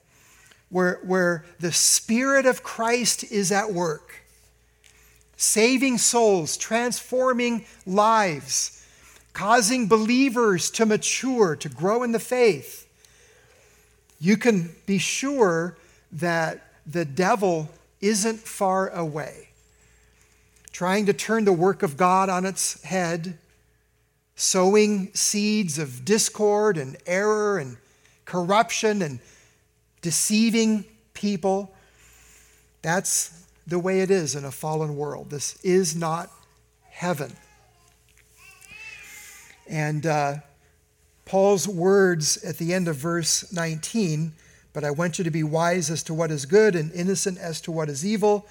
Where, 0.68 1.00
where 1.04 1.44
the 1.60 1.72
Spirit 1.72 2.44
of 2.44 2.62
Christ 2.62 3.24
is 3.24 3.52
at 3.52 3.72
work, 3.72 4.22
saving 5.36 5.98
souls, 5.98 6.56
transforming 6.56 7.64
lives, 7.86 8.84
causing 9.32 9.86
believers 9.86 10.70
to 10.70 10.86
mature, 10.86 11.54
to 11.56 11.68
grow 11.68 12.02
in 12.02 12.12
the 12.12 12.18
faith, 12.18 12.88
you 14.18 14.36
can 14.36 14.74
be 14.86 14.98
sure 14.98 15.76
that 16.12 16.72
the 16.86 17.04
devil 17.04 17.70
isn't 18.00 18.38
far 18.38 18.88
away, 18.88 19.48
trying 20.72 21.06
to 21.06 21.12
turn 21.12 21.44
the 21.44 21.52
work 21.52 21.82
of 21.82 21.96
God 21.96 22.28
on 22.28 22.44
its 22.44 22.82
head, 22.82 23.38
sowing 24.36 25.12
seeds 25.14 25.78
of 25.78 26.04
discord 26.04 26.76
and 26.76 26.96
error 27.06 27.58
and 27.58 27.76
corruption 28.24 29.02
and 29.02 29.20
deceiving 30.02 30.84
people. 31.14 31.74
That's 32.82 33.44
the 33.66 33.78
way 33.78 34.00
it 34.00 34.10
is 34.10 34.34
in 34.34 34.44
a 34.44 34.50
fallen 34.50 34.96
world. 34.96 35.30
This 35.30 35.58
is 35.62 35.96
not 35.96 36.30
heaven. 36.88 37.32
And 39.68 40.06
uh, 40.06 40.34
Paul's 41.24 41.66
words 41.66 42.42
at 42.44 42.58
the 42.58 42.72
end 42.72 42.86
of 42.86 42.96
verse 42.96 43.52
19, 43.52 44.32
but 44.72 44.84
I 44.84 44.90
want 44.92 45.18
you 45.18 45.24
to 45.24 45.30
be 45.30 45.42
wise 45.42 45.90
as 45.90 46.02
to 46.04 46.14
what 46.14 46.30
is 46.30 46.46
good 46.46 46.76
and 46.76 46.92
innocent 46.92 47.38
as 47.38 47.60
to 47.62 47.72
what 47.72 47.88
is 47.88 48.06
evil, 48.06 48.46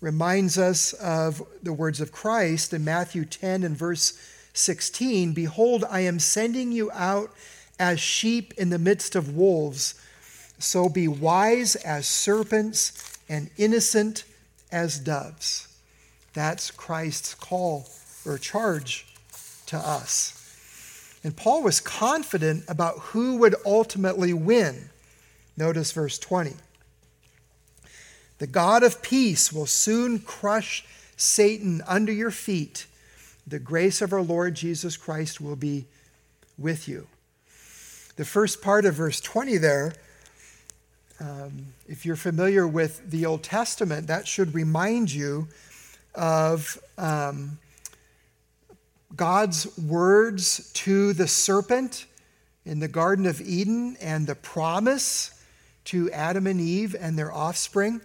reminds 0.00 0.58
us 0.58 0.92
of 0.94 1.42
the 1.62 1.72
words 1.72 2.00
of 2.00 2.12
Christ 2.12 2.72
in 2.72 2.84
Matthew 2.84 3.24
10 3.24 3.64
and 3.64 3.76
verse 3.76 4.16
16 4.52 5.32
Behold, 5.32 5.84
I 5.90 6.00
am 6.00 6.20
sending 6.20 6.70
you 6.70 6.90
out 6.92 7.32
as 7.78 7.98
sheep 7.98 8.54
in 8.56 8.70
the 8.70 8.78
midst 8.78 9.16
of 9.16 9.34
wolves. 9.34 9.94
So 10.58 10.88
be 10.88 11.08
wise 11.08 11.76
as 11.76 12.06
serpents 12.06 13.18
and 13.28 13.50
innocent 13.56 14.24
as 14.70 14.98
doves. 14.98 15.68
That's 16.32 16.70
Christ's 16.70 17.34
call 17.34 17.88
or 18.26 18.38
charge 18.38 19.06
to 19.66 19.76
us. 19.76 20.40
And 21.22 21.36
Paul 21.36 21.62
was 21.62 21.80
confident 21.80 22.64
about 22.68 22.98
who 22.98 23.36
would 23.38 23.54
ultimately 23.64 24.34
win. 24.34 24.90
Notice 25.56 25.92
verse 25.92 26.18
20. 26.18 26.54
The 28.38 28.46
God 28.46 28.82
of 28.82 29.00
peace 29.00 29.52
will 29.52 29.66
soon 29.66 30.18
crush 30.18 30.84
Satan 31.16 31.82
under 31.86 32.12
your 32.12 32.30
feet. 32.30 32.86
The 33.46 33.58
grace 33.58 34.02
of 34.02 34.12
our 34.12 34.22
Lord 34.22 34.54
Jesus 34.54 34.96
Christ 34.96 35.40
will 35.40 35.56
be 35.56 35.86
with 36.58 36.88
you. 36.88 37.06
The 38.16 38.24
first 38.24 38.60
part 38.60 38.84
of 38.84 38.94
verse 38.94 39.20
20 39.20 39.56
there 39.58 39.94
um, 41.20 41.66
if 41.88 42.04
you're 42.04 42.16
familiar 42.16 42.66
with 42.66 43.10
the 43.10 43.26
Old 43.26 43.42
Testament, 43.42 44.08
that 44.08 44.26
should 44.26 44.54
remind 44.54 45.12
you 45.12 45.48
of 46.14 46.78
um, 46.98 47.58
God's 49.14 49.76
words 49.78 50.70
to 50.72 51.12
the 51.12 51.28
serpent 51.28 52.06
in 52.64 52.80
the 52.80 52.88
Garden 52.88 53.26
of 53.26 53.40
Eden 53.40 53.96
and 54.00 54.26
the 54.26 54.34
promise 54.34 55.42
to 55.84 56.10
Adam 56.10 56.46
and 56.46 56.60
Eve 56.60 56.96
and 56.98 57.18
their 57.18 57.32
offspring. 57.32 58.00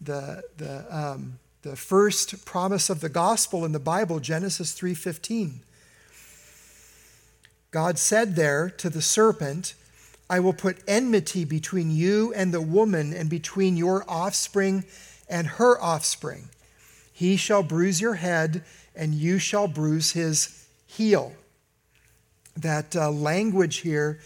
The, 0.00 0.42
the, 0.56 0.86
um, 0.96 1.38
the 1.62 1.76
first 1.76 2.44
promise 2.44 2.88
of 2.88 3.00
the 3.00 3.08
gospel 3.08 3.64
in 3.64 3.72
the 3.72 3.78
Bible, 3.78 4.20
Genesis 4.20 4.72
3:15. 4.72 5.60
God 7.70 7.98
said 7.98 8.34
there 8.34 8.70
to 8.70 8.88
the 8.88 9.02
serpent, 9.02 9.74
I 10.30 10.40
will 10.40 10.52
put 10.52 10.82
enmity 10.86 11.44
between 11.44 11.90
you 11.90 12.32
and 12.34 12.52
the 12.52 12.60
woman, 12.60 13.12
and 13.12 13.30
between 13.30 13.76
your 13.76 14.04
offspring 14.08 14.84
and 15.28 15.46
her 15.46 15.80
offspring. 15.80 16.50
He 17.12 17.36
shall 17.36 17.62
bruise 17.62 18.00
your 18.00 18.14
head, 18.14 18.64
and 18.94 19.14
you 19.14 19.38
shall 19.38 19.68
bruise 19.68 20.12
his 20.12 20.66
heel. 20.86 21.32
That 22.56 22.94
uh, 22.94 23.10
language 23.10 23.78
here 23.78 24.20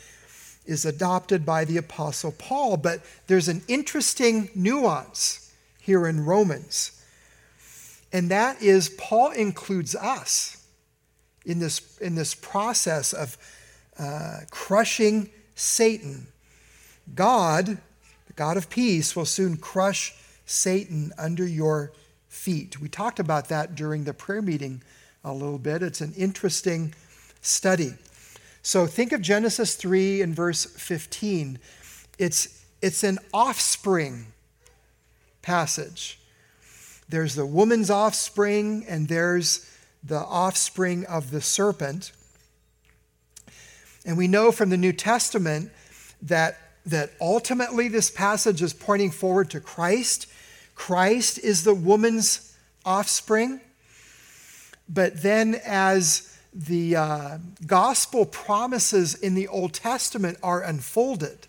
is 0.64 0.84
adopted 0.84 1.44
by 1.44 1.64
the 1.64 1.76
Apostle 1.76 2.32
Paul, 2.32 2.76
but 2.76 3.00
there's 3.26 3.48
an 3.48 3.62
interesting 3.68 4.50
nuance 4.54 5.52
here 5.80 6.06
in 6.06 6.24
Romans. 6.24 7.02
And 8.12 8.30
that 8.30 8.62
is, 8.62 8.88
Paul 8.90 9.30
includes 9.32 9.94
us 9.94 10.66
in 11.44 11.58
this, 11.58 11.98
in 11.98 12.14
this 12.14 12.34
process 12.34 13.12
of 13.12 13.36
uh, 13.98 14.40
crushing 14.50 15.30
Satan. 15.62 16.26
God, 17.14 17.78
the 18.26 18.32
God 18.34 18.56
of 18.56 18.68
peace, 18.68 19.14
will 19.14 19.24
soon 19.24 19.56
crush 19.56 20.14
Satan 20.44 21.12
under 21.16 21.46
your 21.46 21.92
feet. 22.28 22.80
We 22.80 22.88
talked 22.88 23.20
about 23.20 23.48
that 23.48 23.74
during 23.74 24.04
the 24.04 24.12
prayer 24.12 24.42
meeting 24.42 24.82
a 25.24 25.32
little 25.32 25.58
bit. 25.58 25.82
It's 25.82 26.00
an 26.00 26.12
interesting 26.16 26.94
study. 27.40 27.94
So 28.62 28.86
think 28.86 29.12
of 29.12 29.20
Genesis 29.20 29.74
3 29.76 30.22
and 30.22 30.34
verse 30.34 30.64
15. 30.64 31.58
It's, 32.18 32.64
it's 32.80 33.04
an 33.04 33.18
offspring 33.32 34.26
passage. 35.42 36.18
There's 37.08 37.34
the 37.34 37.46
woman's 37.46 37.90
offspring, 37.90 38.84
and 38.88 39.08
there's 39.08 39.68
the 40.02 40.20
offspring 40.20 41.04
of 41.06 41.30
the 41.30 41.40
serpent. 41.40 42.12
And 44.04 44.16
we 44.16 44.28
know 44.28 44.50
from 44.50 44.70
the 44.70 44.76
New 44.76 44.92
Testament 44.92 45.70
that, 46.22 46.58
that 46.86 47.10
ultimately 47.20 47.88
this 47.88 48.10
passage 48.10 48.62
is 48.62 48.72
pointing 48.72 49.10
forward 49.10 49.50
to 49.50 49.60
Christ. 49.60 50.26
Christ 50.74 51.38
is 51.38 51.64
the 51.64 51.74
woman's 51.74 52.56
offspring. 52.84 53.60
But 54.88 55.22
then, 55.22 55.60
as 55.64 56.36
the 56.52 56.96
uh, 56.96 57.38
gospel 57.66 58.26
promises 58.26 59.14
in 59.14 59.34
the 59.34 59.48
Old 59.48 59.72
Testament 59.72 60.38
are 60.42 60.62
unfolded, 60.62 61.46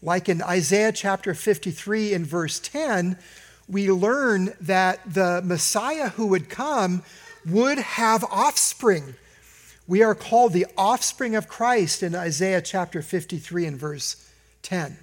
like 0.00 0.28
in 0.28 0.42
Isaiah 0.42 0.92
chapter 0.92 1.34
53 1.34 2.12
in 2.12 2.24
verse 2.24 2.58
10, 2.58 3.16
we 3.68 3.90
learn 3.90 4.54
that 4.60 5.00
the 5.14 5.40
Messiah 5.44 6.08
who 6.10 6.26
would 6.26 6.48
come 6.48 7.02
would 7.46 7.78
have 7.78 8.24
offspring 8.24 9.14
we 9.86 10.02
are 10.02 10.14
called 10.14 10.52
the 10.52 10.66
offspring 10.76 11.34
of 11.34 11.48
Christ 11.48 12.02
in 12.02 12.14
Isaiah 12.14 12.62
chapter 12.62 13.02
53 13.02 13.66
and 13.66 13.78
verse 13.78 14.30
10. 14.62 14.96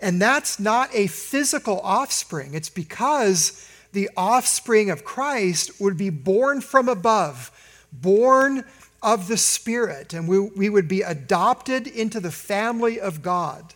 And 0.00 0.20
that's 0.20 0.58
not 0.58 0.90
a 0.92 1.06
physical 1.06 1.80
offspring. 1.80 2.54
It's 2.54 2.70
because 2.70 3.68
the 3.92 4.10
offspring 4.16 4.90
of 4.90 5.04
Christ 5.04 5.80
would 5.80 5.96
be 5.96 6.10
born 6.10 6.60
from 6.60 6.88
above, 6.88 7.50
born 7.92 8.64
of 9.02 9.28
the 9.28 9.36
Spirit, 9.36 10.14
and 10.14 10.28
we, 10.28 10.38
we 10.38 10.68
would 10.68 10.88
be 10.88 11.02
adopted 11.02 11.86
into 11.86 12.20
the 12.20 12.30
family 12.30 13.00
of 13.00 13.20
God. 13.20 13.74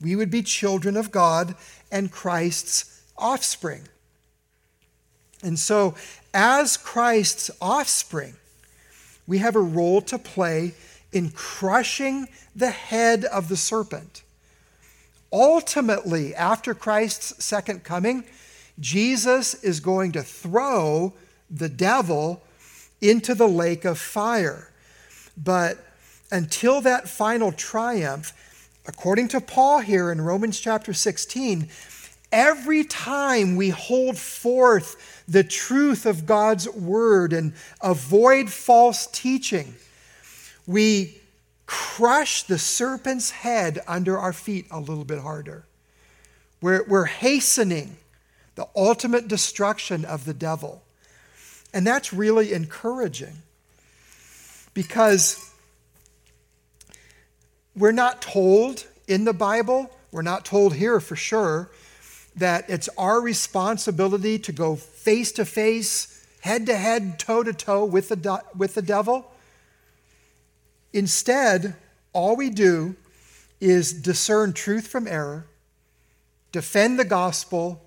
We 0.00 0.16
would 0.16 0.30
be 0.30 0.42
children 0.42 0.96
of 0.96 1.10
God 1.10 1.54
and 1.92 2.10
Christ's 2.10 3.02
offspring. 3.16 3.82
And 5.42 5.58
so, 5.58 5.94
as 6.32 6.76
Christ's 6.76 7.50
offspring, 7.60 8.34
we 9.26 9.38
have 9.38 9.56
a 9.56 9.60
role 9.60 10.00
to 10.02 10.18
play 10.18 10.74
in 11.12 11.30
crushing 11.30 12.28
the 12.54 12.70
head 12.70 13.24
of 13.24 13.48
the 13.48 13.56
serpent. 13.56 14.22
Ultimately, 15.32 16.34
after 16.34 16.74
Christ's 16.74 17.44
second 17.44 17.84
coming, 17.84 18.24
Jesus 18.78 19.54
is 19.54 19.80
going 19.80 20.12
to 20.12 20.22
throw 20.22 21.12
the 21.50 21.68
devil 21.68 22.42
into 23.00 23.34
the 23.34 23.48
lake 23.48 23.84
of 23.84 23.98
fire. 23.98 24.70
But 25.36 25.78
until 26.30 26.80
that 26.82 27.08
final 27.08 27.52
triumph, 27.52 28.32
according 28.86 29.28
to 29.28 29.40
Paul 29.40 29.80
here 29.80 30.10
in 30.10 30.20
Romans 30.20 30.58
chapter 30.60 30.92
16, 30.92 31.68
every 32.34 32.82
time 32.82 33.54
we 33.54 33.70
hold 33.70 34.18
forth 34.18 35.24
the 35.26 35.44
truth 35.44 36.04
of 36.04 36.26
God's 36.26 36.68
word 36.68 37.32
and 37.32 37.54
avoid 37.80 38.50
false 38.50 39.06
teaching, 39.06 39.76
we 40.66 41.18
crush 41.64 42.42
the 42.42 42.58
serpent's 42.58 43.30
head 43.30 43.80
under 43.86 44.18
our 44.18 44.32
feet 44.32 44.66
a 44.70 44.80
little 44.80 45.04
bit 45.04 45.20
harder. 45.20 45.64
We're, 46.60 46.84
we're 46.84 47.04
hastening 47.04 47.96
the 48.56 48.66
ultimate 48.74 49.28
destruction 49.28 50.04
of 50.04 50.24
the 50.24 50.34
devil. 50.34 50.82
And 51.72 51.86
that's 51.86 52.12
really 52.12 52.52
encouraging 52.52 53.42
because 54.74 55.52
we're 57.76 57.92
not 57.92 58.20
told 58.20 58.86
in 59.06 59.24
the 59.24 59.32
Bible, 59.32 59.90
we're 60.10 60.22
not 60.22 60.44
told 60.44 60.74
here 60.74 61.00
for 61.00 61.16
sure, 61.16 61.70
that 62.36 62.68
it's 62.68 62.88
our 62.98 63.20
responsibility 63.20 64.38
to 64.40 64.52
go 64.52 64.76
face 64.76 65.32
to 65.32 65.44
face, 65.44 66.26
head 66.40 66.66
to 66.66 66.76
head, 66.76 67.18
toe 67.18 67.42
to 67.42 67.52
toe 67.52 67.84
with 67.84 68.08
the, 68.08 68.42
with 68.56 68.74
the 68.74 68.82
devil. 68.82 69.30
Instead, 70.92 71.74
all 72.12 72.36
we 72.36 72.50
do 72.50 72.96
is 73.60 73.92
discern 73.92 74.52
truth 74.52 74.86
from 74.86 75.06
error, 75.06 75.46
defend 76.52 76.98
the 76.98 77.04
gospel, 77.04 77.82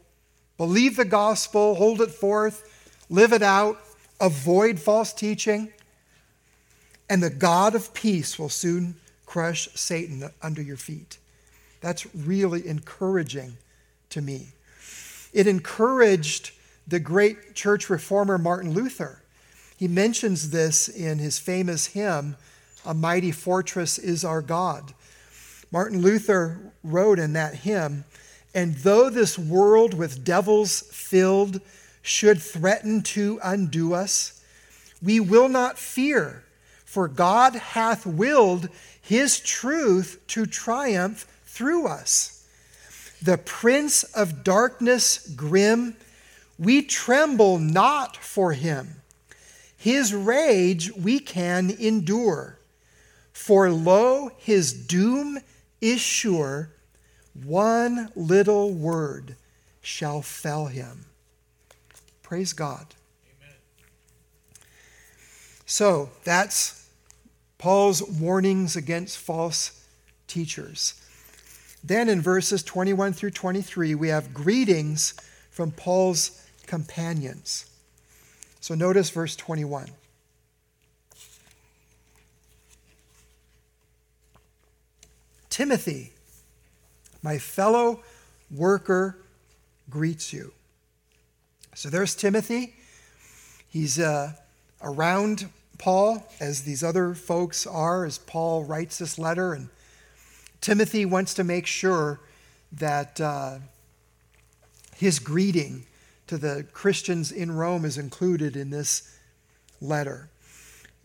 believe 0.57 0.95
the 0.95 1.05
gospel, 1.05 1.75
hold 1.75 2.01
it 2.01 2.11
forth, 2.11 2.89
live 3.09 3.33
it 3.33 3.43
out, 3.43 3.79
avoid 4.19 4.79
false 4.79 5.13
teaching, 5.13 5.71
and 7.09 7.21
the 7.21 7.29
God 7.29 7.75
of 7.75 7.93
peace 7.93 8.37
will 8.37 8.49
soon 8.49 8.95
crush 9.25 9.69
Satan 9.75 10.29
under 10.41 10.61
your 10.61 10.77
feet. 10.77 11.17
That's 11.79 12.13
really 12.15 12.67
encouraging 12.67 13.57
to 14.09 14.21
me. 14.21 14.53
It 15.33 15.47
encouraged 15.47 16.51
the 16.87 16.99
great 16.99 17.53
church 17.53 17.89
reformer 17.89 18.37
Martin 18.37 18.73
Luther. 18.73 19.21
He 19.77 19.87
mentions 19.87 20.49
this 20.49 20.87
in 20.87 21.19
his 21.19 21.37
famous 21.37 21.87
hymn, 21.87 22.35
A 22.85 22.93
Mighty 22.93 23.31
Fortress 23.31 23.97
is 23.97 24.23
Our 24.23 24.41
God. 24.41 24.93
Martin 25.71 26.01
Luther 26.01 26.71
wrote 26.83 27.19
in 27.19 27.33
that 27.33 27.55
hymn, 27.55 28.05
And 28.55 28.75
though 28.75 29.09
this 29.09 29.37
world 29.37 29.93
with 29.93 30.23
devils 30.23 30.81
filled 30.91 31.59
should 32.01 32.41
threaten 32.41 33.01
to 33.01 33.39
undo 33.43 33.93
us, 33.93 34.41
we 35.03 35.19
will 35.19 35.49
not 35.49 35.77
fear, 35.77 36.43
for 36.85 37.07
God 37.07 37.53
hath 37.53 38.05
willed 38.05 38.69
his 39.01 39.39
truth 39.39 40.21
to 40.27 40.45
triumph 40.45 41.27
through 41.45 41.87
us 41.87 42.36
the 43.21 43.37
prince 43.37 44.03
of 44.03 44.43
darkness 44.43 45.27
grim, 45.35 45.95
we 46.59 46.81
tremble 46.81 47.59
not 47.59 48.17
for 48.17 48.53
him. 48.53 49.01
His 49.77 50.13
rage 50.13 50.91
we 50.95 51.19
can 51.19 51.69
endure. 51.69 52.57
For 53.31 53.69
lo, 53.69 54.31
his 54.37 54.73
doom 54.73 55.39
is 55.79 56.01
sure. 56.01 56.71
One 57.43 58.11
little 58.15 58.73
word 58.73 59.35
shall 59.81 60.21
fell 60.21 60.65
him. 60.65 61.05
Praise 62.23 62.53
God. 62.53 62.95
Amen. 63.39 63.55
So 65.65 66.09
that's 66.23 66.89
Paul's 67.57 68.01
warnings 68.03 68.75
against 68.75 69.17
false 69.17 69.85
teachers. 70.27 70.99
Then 71.83 72.09
in 72.09 72.21
verses 72.21 72.63
21 72.63 73.13
through 73.13 73.31
23, 73.31 73.95
we 73.95 74.09
have 74.09 74.33
greetings 74.33 75.13
from 75.51 75.71
Paul's 75.71 76.45
companions. 76.65 77.65
So 78.59 78.75
notice 78.75 79.09
verse 79.09 79.35
21. 79.35 79.89
Timothy, 85.49 86.11
my 87.23 87.39
fellow 87.39 88.01
worker, 88.51 89.17
greets 89.89 90.31
you. 90.31 90.53
So 91.73 91.89
there's 91.89 92.13
Timothy. 92.15 92.75
He's 93.69 93.99
uh, 93.99 94.33
around 94.81 95.49
Paul, 95.77 96.27
as 96.39 96.63
these 96.63 96.83
other 96.83 97.13
folks 97.13 97.65
are, 97.65 98.05
as 98.05 98.17
Paul 98.17 98.63
writes 98.65 98.97
this 98.97 99.17
letter 99.17 99.53
and 99.53 99.69
Timothy 100.67 101.05
wants 101.05 101.33
to 101.35 101.45
make 101.45 101.65
sure 101.65 102.19
that 102.73 103.21
uh, 103.21 103.59
his 104.97 105.17
greeting 105.17 105.85
to 106.27 106.37
the 106.37 106.65
Christians 106.73 107.31
in 107.31 107.53
Rome 107.53 107.85
is 107.85 107.97
included 107.97 108.57
in 108.57 108.69
this 108.69 109.17
letter. 109.79 110.27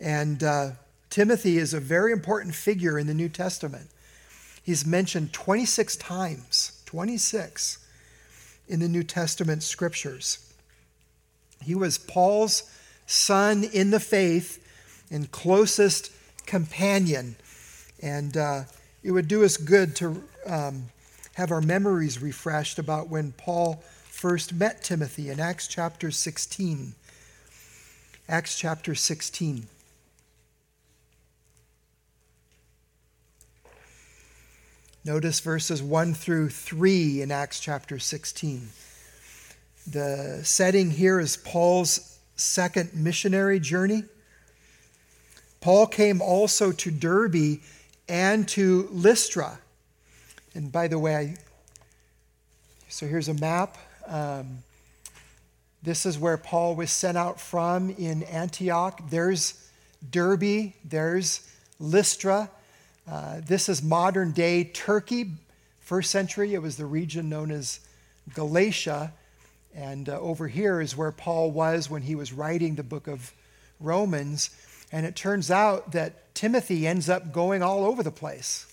And 0.01 0.43
uh, 0.43 0.71
Timothy 1.11 1.59
is 1.59 1.75
a 1.75 1.79
very 1.79 2.11
important 2.11 2.57
figure 2.57 2.99
in 2.99 3.07
the 3.07 3.15
New 3.15 3.29
Testament. 3.29 3.89
He's 4.65 4.85
mentioned 4.85 5.33
26 5.33 5.95
times, 5.95 6.83
26 6.87 7.87
in 8.67 8.81
the 8.81 8.89
New 8.89 9.05
Testament 9.05 9.63
scriptures. 9.63 10.53
He 11.63 11.77
was 11.77 11.99
Paul's 11.99 12.65
son 13.07 13.63
in 13.63 13.93
the 13.93 14.01
faith 14.01 14.59
and 15.09 15.31
closest 15.31 16.11
companion. 16.47 17.37
And 18.03 18.37
uh, 18.37 18.63
it 19.03 19.11
would 19.11 19.29
do 19.29 19.45
us 19.45 19.57
good 19.57 19.97
to 19.97 20.23
um, 20.47 20.85
have 21.35 21.51
our 21.51 21.61
memories 21.61 22.23
refreshed 22.23 22.79
about 22.79 23.09
when 23.09 23.33
Paul 23.33 23.83
first 24.05 24.53
met 24.53 24.83
Timothy 24.83 25.31
in 25.31 25.41
Acts 25.41 25.67
chapter 25.67 26.11
16. 26.11 26.95
Acts 28.29 28.57
chapter 28.57 28.95
16. 28.95 29.67
Notice 35.05 35.41
verses 35.41 35.83
1 35.83 36.15
through 36.15 36.51
3 36.51 37.23
in 37.23 37.33
Acts 37.33 37.59
chapter 37.59 37.99
16. 37.99 38.69
The 39.85 40.41
setting 40.45 40.93
here 40.93 41.19
is 41.19 41.37
Paul's 41.37 42.21
second 42.37 42.91
missionary 42.95 43.59
journey. 43.59 44.05
Paul 45.61 45.89
came 45.89 46.23
also 46.23 46.71
to 46.71 46.91
Derbe 46.93 47.59
and 48.09 48.49
to 48.49 48.89
Lystra. 48.91 49.59
And 50.55 50.71
by 50.71 50.89
the 50.89 50.99
way, 50.99 51.37
so 52.89 53.07
here's 53.07 53.29
a 53.29 53.35
map. 53.35 53.79
Um, 54.07 54.59
this 55.83 56.07
is 56.07 56.19
where 56.19 56.37
Paul 56.37 56.77
was 56.77 56.91
sent 56.91 57.17
out 57.17 57.41
from 57.41 57.91
in 57.91 58.23
Antioch. 58.25 59.01
There's 59.11 59.69
Derbe, 60.11 60.73
there's 60.85 61.49
Lystra. 61.81 62.51
Uh, 63.11 63.41
this 63.47 63.69
is 63.69 63.83
modern 63.83 64.33
day 64.33 64.65
Turkey. 64.65 65.31
First 65.81 66.11
century, 66.11 66.55
it 66.55 66.63
was 66.63 66.77
the 66.77 66.87
region 66.87 67.29
known 67.29 67.51
as 67.51 67.81
Galatia. 68.35 69.13
And 69.75 70.09
uh, 70.09 70.21
over 70.21 70.49
here 70.49 70.81
is 70.81 70.97
where 70.97 71.13
Paul 71.13 71.51
was 71.51 71.91
when 71.91 72.03
he 72.03 72.15
was 72.15 72.33
writing 72.33 72.75
the 72.75 72.83
book 72.83 73.09
of 73.09 73.33
Romans. 73.81 74.51
And 74.93 75.07
it 75.07 75.17
turns 75.17 75.51
out 75.51 75.93
that 75.93 76.22
Timothy 76.35 76.87
ends 76.87 77.09
up 77.09 77.33
going 77.33 77.63
all 77.63 77.85
over 77.85 78.03
the 78.03 78.11
place 78.11 78.67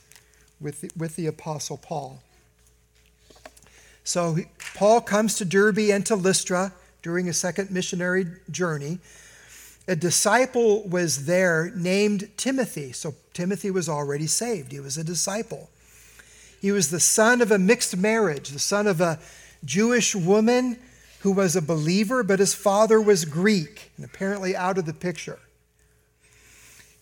with 0.59 0.81
the, 0.81 0.91
with 0.97 1.15
the 1.15 1.27
Apostle 1.27 1.77
Paul. 1.77 2.21
So 4.03 4.37
Paul 4.75 5.01
comes 5.01 5.35
to 5.35 5.45
Derbe 5.45 5.91
and 5.91 6.05
to 6.07 6.15
Lystra 6.15 6.73
during 7.01 7.29
a 7.29 7.33
second 7.33 7.71
missionary 7.71 8.25
journey. 8.49 8.99
A 9.87 9.95
disciple 9.95 10.87
was 10.87 11.25
there 11.25 11.71
named 11.75 12.29
Timothy. 12.37 12.91
So 12.91 13.15
Timothy 13.33 13.71
was 13.71 13.89
already 13.89 14.27
saved, 14.27 14.71
he 14.71 14.79
was 14.79 14.97
a 14.97 15.03
disciple. 15.03 15.69
He 16.61 16.71
was 16.71 16.89
the 16.89 16.99
son 16.99 17.41
of 17.41 17.51
a 17.51 17.57
mixed 17.57 17.95
marriage, 17.95 18.49
the 18.49 18.59
son 18.59 18.85
of 18.85 18.99
a 18.99 19.19
Jewish 19.63 20.13
woman 20.13 20.77
who 21.21 21.31
was 21.31 21.55
a 21.55 21.61
believer, 21.61 22.23
but 22.23 22.39
his 22.39 22.53
father 22.53 22.99
was 22.99 23.25
Greek 23.25 23.91
and 23.95 24.05
apparently 24.05 24.55
out 24.55 24.77
of 24.77 24.85
the 24.85 24.93
picture. 24.93 25.39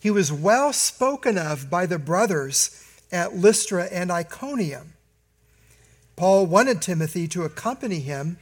He 0.00 0.10
was 0.10 0.32
well 0.32 0.72
spoken 0.72 1.36
of 1.36 1.68
by 1.68 1.86
the 1.86 1.98
brothers 1.98 2.84
at 3.10 3.36
Lystra 3.36 3.84
and 3.84 4.10
Iconium. 4.10 4.94
Paul 6.16 6.46
wanted 6.46 6.82
Timothy 6.82 7.28
to 7.28 7.44
accompany 7.44 8.00
him, 8.00 8.38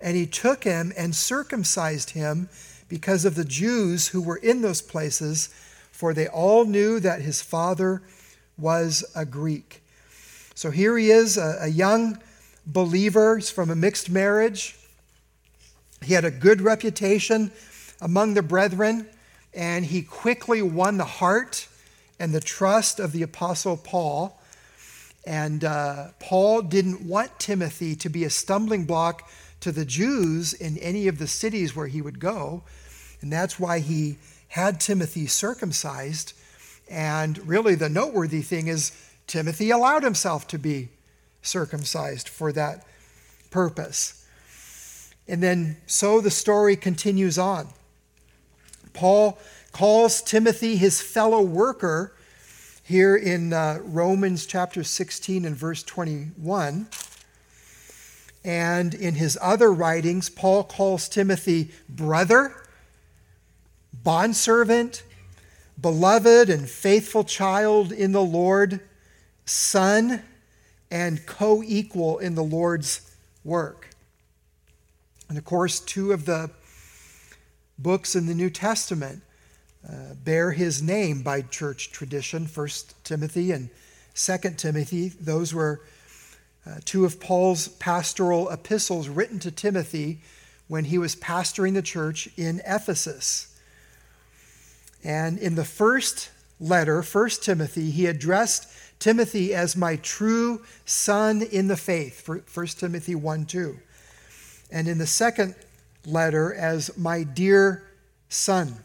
and 0.00 0.16
he 0.16 0.26
took 0.26 0.64
him 0.64 0.92
and 0.96 1.14
circumcised 1.14 2.10
him 2.10 2.48
because 2.88 3.24
of 3.24 3.34
the 3.34 3.44
Jews 3.44 4.08
who 4.08 4.22
were 4.22 4.36
in 4.36 4.62
those 4.62 4.80
places, 4.80 5.48
for 5.90 6.14
they 6.14 6.26
all 6.26 6.64
knew 6.64 7.00
that 7.00 7.20
his 7.20 7.42
father 7.42 8.02
was 8.56 9.04
a 9.14 9.24
Greek. 9.24 9.82
So 10.54 10.70
here 10.70 10.96
he 10.96 11.10
is, 11.10 11.36
a, 11.36 11.58
a 11.60 11.68
young 11.68 12.18
believer 12.66 13.36
He's 13.36 13.50
from 13.50 13.70
a 13.70 13.76
mixed 13.76 14.10
marriage. 14.10 14.76
He 16.02 16.14
had 16.14 16.24
a 16.24 16.30
good 16.30 16.60
reputation 16.60 17.50
among 18.00 18.34
the 18.34 18.42
brethren, 18.42 19.08
and 19.58 19.86
he 19.86 20.02
quickly 20.02 20.62
won 20.62 20.98
the 20.98 21.04
heart 21.04 21.66
and 22.20 22.32
the 22.32 22.40
trust 22.40 23.00
of 23.00 23.10
the 23.10 23.24
Apostle 23.24 23.76
Paul. 23.76 24.40
And 25.26 25.64
uh, 25.64 26.10
Paul 26.20 26.62
didn't 26.62 27.04
want 27.04 27.40
Timothy 27.40 27.96
to 27.96 28.08
be 28.08 28.22
a 28.22 28.30
stumbling 28.30 28.84
block 28.84 29.28
to 29.58 29.72
the 29.72 29.84
Jews 29.84 30.52
in 30.52 30.78
any 30.78 31.08
of 31.08 31.18
the 31.18 31.26
cities 31.26 31.74
where 31.74 31.88
he 31.88 32.00
would 32.00 32.20
go. 32.20 32.62
And 33.20 33.32
that's 33.32 33.58
why 33.58 33.80
he 33.80 34.18
had 34.46 34.78
Timothy 34.78 35.26
circumcised. 35.26 36.34
And 36.88 37.36
really, 37.48 37.74
the 37.74 37.88
noteworthy 37.88 38.42
thing 38.42 38.68
is 38.68 38.92
Timothy 39.26 39.70
allowed 39.70 40.04
himself 40.04 40.46
to 40.48 40.58
be 40.58 40.90
circumcised 41.42 42.28
for 42.28 42.52
that 42.52 42.86
purpose. 43.50 44.24
And 45.26 45.42
then, 45.42 45.78
so 45.88 46.20
the 46.20 46.30
story 46.30 46.76
continues 46.76 47.38
on. 47.38 47.70
Paul 48.98 49.38
calls 49.70 50.20
Timothy 50.20 50.74
his 50.74 51.00
fellow 51.00 51.40
worker 51.40 52.12
here 52.82 53.14
in 53.14 53.52
uh, 53.52 53.78
Romans 53.84 54.44
chapter 54.44 54.82
16 54.82 55.44
and 55.44 55.54
verse 55.54 55.84
21. 55.84 56.88
And 58.44 58.94
in 58.94 59.14
his 59.14 59.38
other 59.40 59.72
writings, 59.72 60.28
Paul 60.28 60.64
calls 60.64 61.08
Timothy 61.08 61.70
brother, 61.88 62.52
bondservant, 64.02 65.04
beloved 65.80 66.50
and 66.50 66.68
faithful 66.68 67.22
child 67.22 67.92
in 67.92 68.10
the 68.10 68.24
Lord, 68.24 68.80
son, 69.44 70.24
and 70.90 71.24
co 71.24 71.62
equal 71.62 72.18
in 72.18 72.34
the 72.34 72.42
Lord's 72.42 73.14
work. 73.44 73.90
And 75.28 75.38
of 75.38 75.44
course, 75.44 75.78
two 75.78 76.10
of 76.10 76.24
the 76.24 76.50
books 77.78 78.16
in 78.16 78.26
the 78.26 78.34
New 78.34 78.50
Testament 78.50 79.22
uh, 79.88 80.14
bear 80.24 80.52
his 80.52 80.82
name 80.82 81.22
by 81.22 81.42
church 81.42 81.92
tradition, 81.92 82.46
1 82.46 82.68
Timothy 83.04 83.52
and 83.52 83.70
2 84.14 84.36
Timothy. 84.56 85.08
Those 85.08 85.54
were 85.54 85.80
uh, 86.66 86.80
two 86.84 87.04
of 87.04 87.20
Paul's 87.20 87.68
pastoral 87.68 88.50
epistles 88.50 89.08
written 89.08 89.38
to 89.38 89.50
Timothy 89.50 90.20
when 90.66 90.84
he 90.84 90.98
was 90.98 91.16
pastoring 91.16 91.74
the 91.74 91.82
church 91.82 92.28
in 92.36 92.60
Ephesus. 92.66 93.56
And 95.04 95.38
in 95.38 95.54
the 95.54 95.64
first 95.64 96.30
letter, 96.60 97.00
1 97.00 97.28
Timothy, 97.40 97.90
he 97.90 98.06
addressed 98.06 98.68
Timothy 98.98 99.54
as 99.54 99.76
my 99.76 99.96
true 99.96 100.62
son 100.84 101.42
in 101.42 101.68
the 101.68 101.76
faith, 101.76 102.28
1 102.28 102.66
Timothy 102.66 103.14
1 103.14 103.46
2. 103.46 103.78
And 104.70 104.88
in 104.88 104.98
the 104.98 105.06
second 105.06 105.54
letter, 106.06 106.54
as 106.54 106.96
my 106.96 107.22
dear 107.22 107.84
son. 108.28 108.84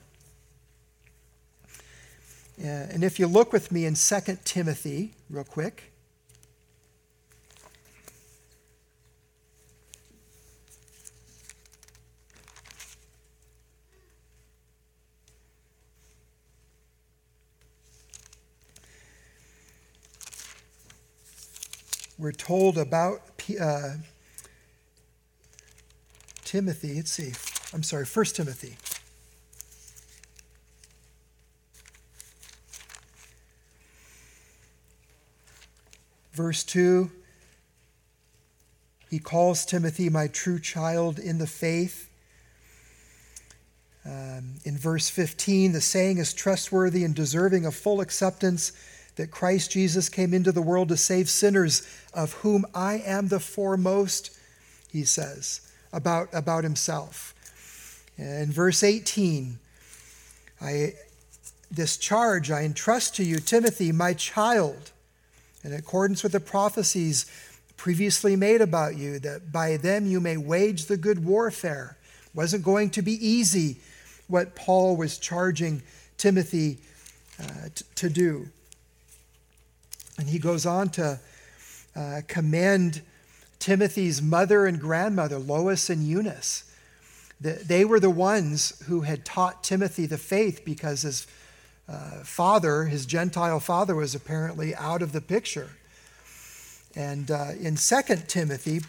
Uh, 2.60 2.68
and 2.68 3.04
if 3.04 3.20
you 3.20 3.28
look 3.28 3.52
with 3.52 3.72
me 3.72 3.86
in 3.86 3.96
2 3.96 4.38
Timothy, 4.46 5.14
real 5.30 5.44
quick. 5.44 5.94
We're 22.20 22.32
told 22.32 22.78
about 22.78 23.22
uh, 23.60 23.96
Timothy. 26.54 26.94
Let's 26.98 27.10
see. 27.10 27.34
I'm 27.74 27.82
sorry, 27.82 28.06
1 28.06 28.26
Timothy. 28.26 28.76
Verse 36.34 36.64
2 36.64 37.10
He 39.10 39.18
calls 39.18 39.66
Timothy 39.66 40.12
my 40.12 40.28
true 40.28 40.60
child 40.60 41.18
in 41.18 41.40
the 41.40 41.48
faith. 41.48 42.08
Um, 44.06 44.58
in 44.64 44.78
verse 44.78 45.10
15, 45.10 45.72
the 45.72 45.82
saying 45.82 46.20
is 46.20 46.36
trustworthy 46.36 47.04
and 47.04 47.16
deserving 47.16 47.66
of 47.66 47.74
full 47.74 48.00
acceptance 48.00 48.74
that 49.16 49.32
Christ 49.32 49.72
Jesus 49.72 50.08
came 50.08 50.36
into 50.36 50.52
the 50.52 50.62
world 50.62 50.90
to 50.90 50.98
save 50.98 51.30
sinners, 51.30 51.82
of 52.14 52.34
whom 52.34 52.64
I 52.76 53.00
am 53.00 53.30
the 53.30 53.40
foremost, 53.40 54.38
he 54.92 55.04
says 55.04 55.62
about, 55.94 56.28
about 56.34 56.64
himself. 56.64 57.34
In 58.18 58.52
verse 58.52 58.84
18, 58.84 59.60
I, 60.62 60.94
this 61.72 61.98
charge 61.98 62.52
I 62.52 62.64
entrust 62.64 63.16
to 63.16 63.24
you, 63.24 63.38
Timothy, 63.38 63.92
my 63.92 64.14
child, 64.14 64.92
in 65.64 65.72
accordance 65.72 66.24
with 66.24 66.34
the 66.34 66.40
prophecies 66.40 67.26
previously 67.78 68.36
made 68.36 68.62
about 68.62 68.96
you, 68.98 69.20
that 69.20 69.52
by 69.52 69.78
them 69.78 70.06
you 70.06 70.20
may 70.20 70.38
wage 70.38 70.86
the 70.86 70.98
good 70.98 71.24
warfare. 71.24 71.98
It 72.26 72.36
wasn't 72.36 72.64
going 72.64 72.90
to 72.92 73.02
be 73.02 73.14
easy 73.26 73.78
what 74.28 74.56
Paul 74.56 74.96
was 74.96 75.18
charging 75.18 75.82
Timothy 76.18 76.78
uh, 77.40 77.70
t- 77.74 77.86
to 77.96 78.10
do. 78.10 78.48
And 80.18 80.30
he 80.30 80.40
goes 80.40 80.66
on 80.66 80.90
to 80.90 81.20
uh, 81.96 82.22
commend 82.28 83.02
Timothy's 83.64 84.22
mother 84.22 84.66
and 84.66 84.78
grandmother, 84.78 85.40
Lois 85.40 85.90
and 85.90 86.06
Eunice. 86.06 86.70
They 87.40 87.86
were 87.86 88.02
the 88.02 88.10
ones 88.10 88.78
who 88.88 89.02
had 89.02 89.24
taught 89.24 89.64
Timothy 89.64 90.06
the 90.06 90.18
faith 90.18 90.66
because 90.66 91.04
his 91.04 91.26
uh, 91.88 92.26
father, 92.26 92.84
his 92.84 93.06
Gentile 93.06 93.62
father, 93.62 93.96
was 93.96 94.14
apparently 94.14 94.76
out 94.76 95.02
of 95.02 95.14
the 95.14 95.22
picture. 95.22 95.70
And 96.94 97.32
uh, 97.32 97.52
in 97.58 97.78
2 97.78 98.02
Timothy, 98.28 98.82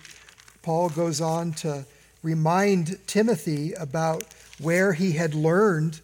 Paul 0.62 0.88
goes 0.88 1.20
on 1.20 1.52
to 1.52 1.86
remind 2.24 2.98
Timothy 3.06 3.74
about 3.74 4.24
where 4.58 4.92
he 4.94 5.12
had 5.12 5.36
learned 5.36 6.00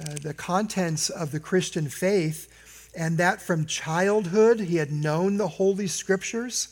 uh, 0.00 0.14
the 0.20 0.34
contents 0.34 1.08
of 1.08 1.30
the 1.30 1.38
Christian 1.38 1.88
faith, 1.88 2.51
and 2.94 3.18
that 3.18 3.40
from 3.40 3.66
childhood 3.66 4.60
he 4.60 4.76
had 4.76 4.92
known 4.92 5.36
the 5.36 5.48
Holy 5.48 5.86
Scriptures, 5.86 6.68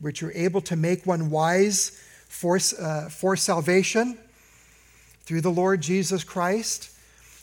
which 0.00 0.22
are 0.22 0.32
able 0.32 0.60
to 0.62 0.76
make 0.76 1.06
one 1.06 1.30
wise 1.30 2.00
for, 2.28 2.58
uh, 2.80 3.08
for 3.08 3.36
salvation 3.36 4.18
through 5.24 5.42
the 5.42 5.50
Lord 5.50 5.80
Jesus 5.80 6.24
Christ. 6.24 6.90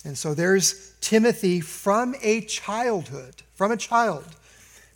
And 0.04 0.18
so 0.18 0.34
there's 0.34 0.94
Timothy 1.02 1.62
from 1.62 2.16
a 2.22 2.42
childhood, 2.42 3.36
from 3.56 3.72
a 3.72 3.78
child, 3.78 4.26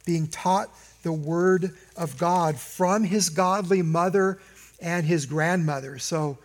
being 0.05 0.27
taught 0.27 0.69
the 1.03 1.13
Word 1.13 1.75
of 1.95 2.17
God 2.17 2.57
from 2.57 3.03
his 3.03 3.29
godly 3.29 3.81
mother 3.81 4.39
and 4.81 5.05
his 5.05 5.25
grandmother. 5.25 5.99
So 5.99 6.37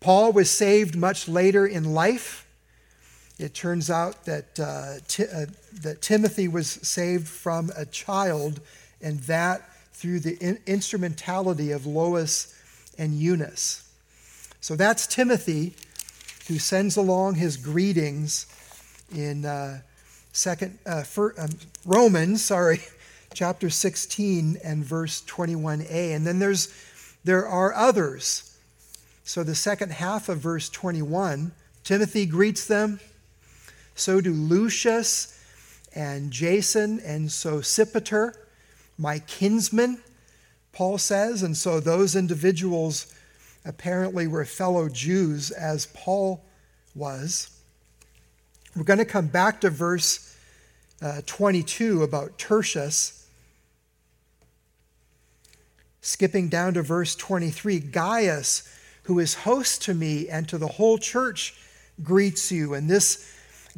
Paul 0.00 0.32
was 0.32 0.50
saved 0.50 0.96
much 0.96 1.28
later 1.28 1.66
in 1.66 1.94
life. 1.94 2.46
It 3.42 3.54
turns 3.54 3.90
out 3.90 4.24
that, 4.26 4.60
uh, 4.60 4.94
T- 5.08 5.24
uh, 5.24 5.46
that 5.80 6.00
Timothy 6.00 6.46
was 6.46 6.68
saved 6.68 7.26
from 7.26 7.72
a 7.76 7.84
child, 7.84 8.60
and 9.00 9.18
that 9.20 9.68
through 9.92 10.20
the 10.20 10.36
in- 10.36 10.60
instrumentality 10.66 11.72
of 11.72 11.84
Lois 11.84 12.54
and 12.98 13.14
Eunice. 13.14 13.82
So 14.60 14.76
that's 14.76 15.06
Timothy 15.06 15.74
who 16.46 16.58
sends 16.58 16.96
along 16.96 17.34
his 17.34 17.56
greetings 17.56 18.46
in 19.14 19.44
uh, 19.44 19.80
second 20.32 20.78
uh, 20.86 21.02
for, 21.02 21.34
um, 21.40 21.50
Romans, 21.84 22.44
sorry, 22.44 22.80
chapter 23.34 23.70
16 23.70 24.58
and 24.62 24.84
verse 24.84 25.22
21a. 25.22 26.14
And 26.14 26.26
then 26.26 26.38
there's 26.38 26.72
there 27.24 27.46
are 27.46 27.72
others. 27.74 28.56
So 29.24 29.42
the 29.42 29.54
second 29.54 29.92
half 29.92 30.28
of 30.28 30.38
verse 30.38 30.68
21, 30.68 31.52
Timothy 31.84 32.26
greets 32.26 32.66
them. 32.66 33.00
So 33.94 34.20
do 34.20 34.32
Lucius 34.32 35.38
and 35.94 36.30
Jason 36.30 37.00
and 37.00 37.28
Sosipater, 37.28 38.34
my 38.98 39.18
kinsmen, 39.20 40.00
Paul 40.72 40.98
says. 40.98 41.42
And 41.42 41.56
so 41.56 41.80
those 41.80 42.16
individuals 42.16 43.14
apparently 43.64 44.26
were 44.26 44.44
fellow 44.44 44.88
Jews 44.88 45.50
as 45.50 45.86
Paul 45.86 46.42
was. 46.94 47.50
We're 48.74 48.84
going 48.84 48.98
to 48.98 49.04
come 49.04 49.26
back 49.26 49.60
to 49.60 49.70
verse 49.70 50.36
uh, 51.02 51.20
22 51.26 52.02
about 52.02 52.38
Tertius. 52.38 53.28
Skipping 56.00 56.48
down 56.48 56.74
to 56.74 56.82
verse 56.82 57.14
23, 57.14 57.78
Gaius, 57.78 58.68
who 59.04 59.18
is 59.18 59.34
host 59.34 59.82
to 59.82 59.94
me 59.94 60.28
and 60.28 60.48
to 60.48 60.58
the 60.58 60.66
whole 60.66 60.98
church, 60.98 61.54
greets 62.02 62.50
you. 62.50 62.74
And 62.74 62.88
this 62.88 63.32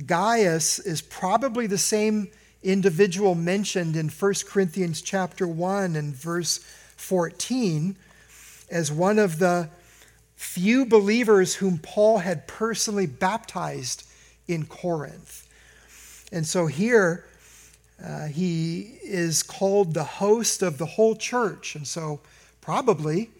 Gaius 0.07 0.79
is 0.79 1.01
probably 1.01 1.67
the 1.67 1.79
same 1.79 2.29
individual 2.63 3.35
mentioned 3.35 3.97
in 3.97 4.09
1 4.09 4.35
Corinthians 4.49 5.03
chapter 5.03 5.47
1 5.47 5.97
and 5.97 6.15
verse 6.15 6.59
14 6.97 7.97
as 8.71 8.91
one 8.91 9.19
of 9.19 9.39
the 9.39 9.69
few 10.37 10.85
believers 10.85 11.55
whom 11.55 11.79
Paul 11.79 12.19
had 12.19 12.47
personally 12.49 13.07
baptized 13.07 14.05
in 14.49 14.67
Corinth. 14.67 15.47
And 16.33 16.47
so 16.47 16.67
here 16.67 17.27
uh, 18.05 18.27
he 18.27 18.99
is 19.03 19.43
called 19.43 19.95
the 19.95 20.05
host 20.05 20.63
of 20.63 20.79
the 20.79 20.87
whole 20.87 21.15
church. 21.15 21.77
And 21.77 21.87
so 21.87 22.21
probably 22.61 23.31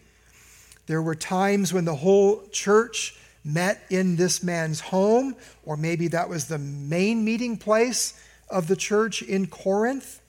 there 0.87 1.01
were 1.01 1.15
times 1.15 1.73
when 1.73 1.85
the 1.85 1.95
whole 1.95 2.43
church 2.51 3.17
met 3.45 3.83
in 3.89 4.15
this 4.15 4.43
man's 4.43 4.79
home, 4.79 5.35
or 5.63 5.77
maybe 5.77 6.07
that 6.09 6.27
was 6.27 6.47
the 6.47 6.57
main 6.57 7.23
meeting 7.23 7.55
place 7.57 8.19
of 8.49 8.67
the 8.67 8.75
church 8.75 9.21
in 9.21 9.45
Corinth. 9.45 10.19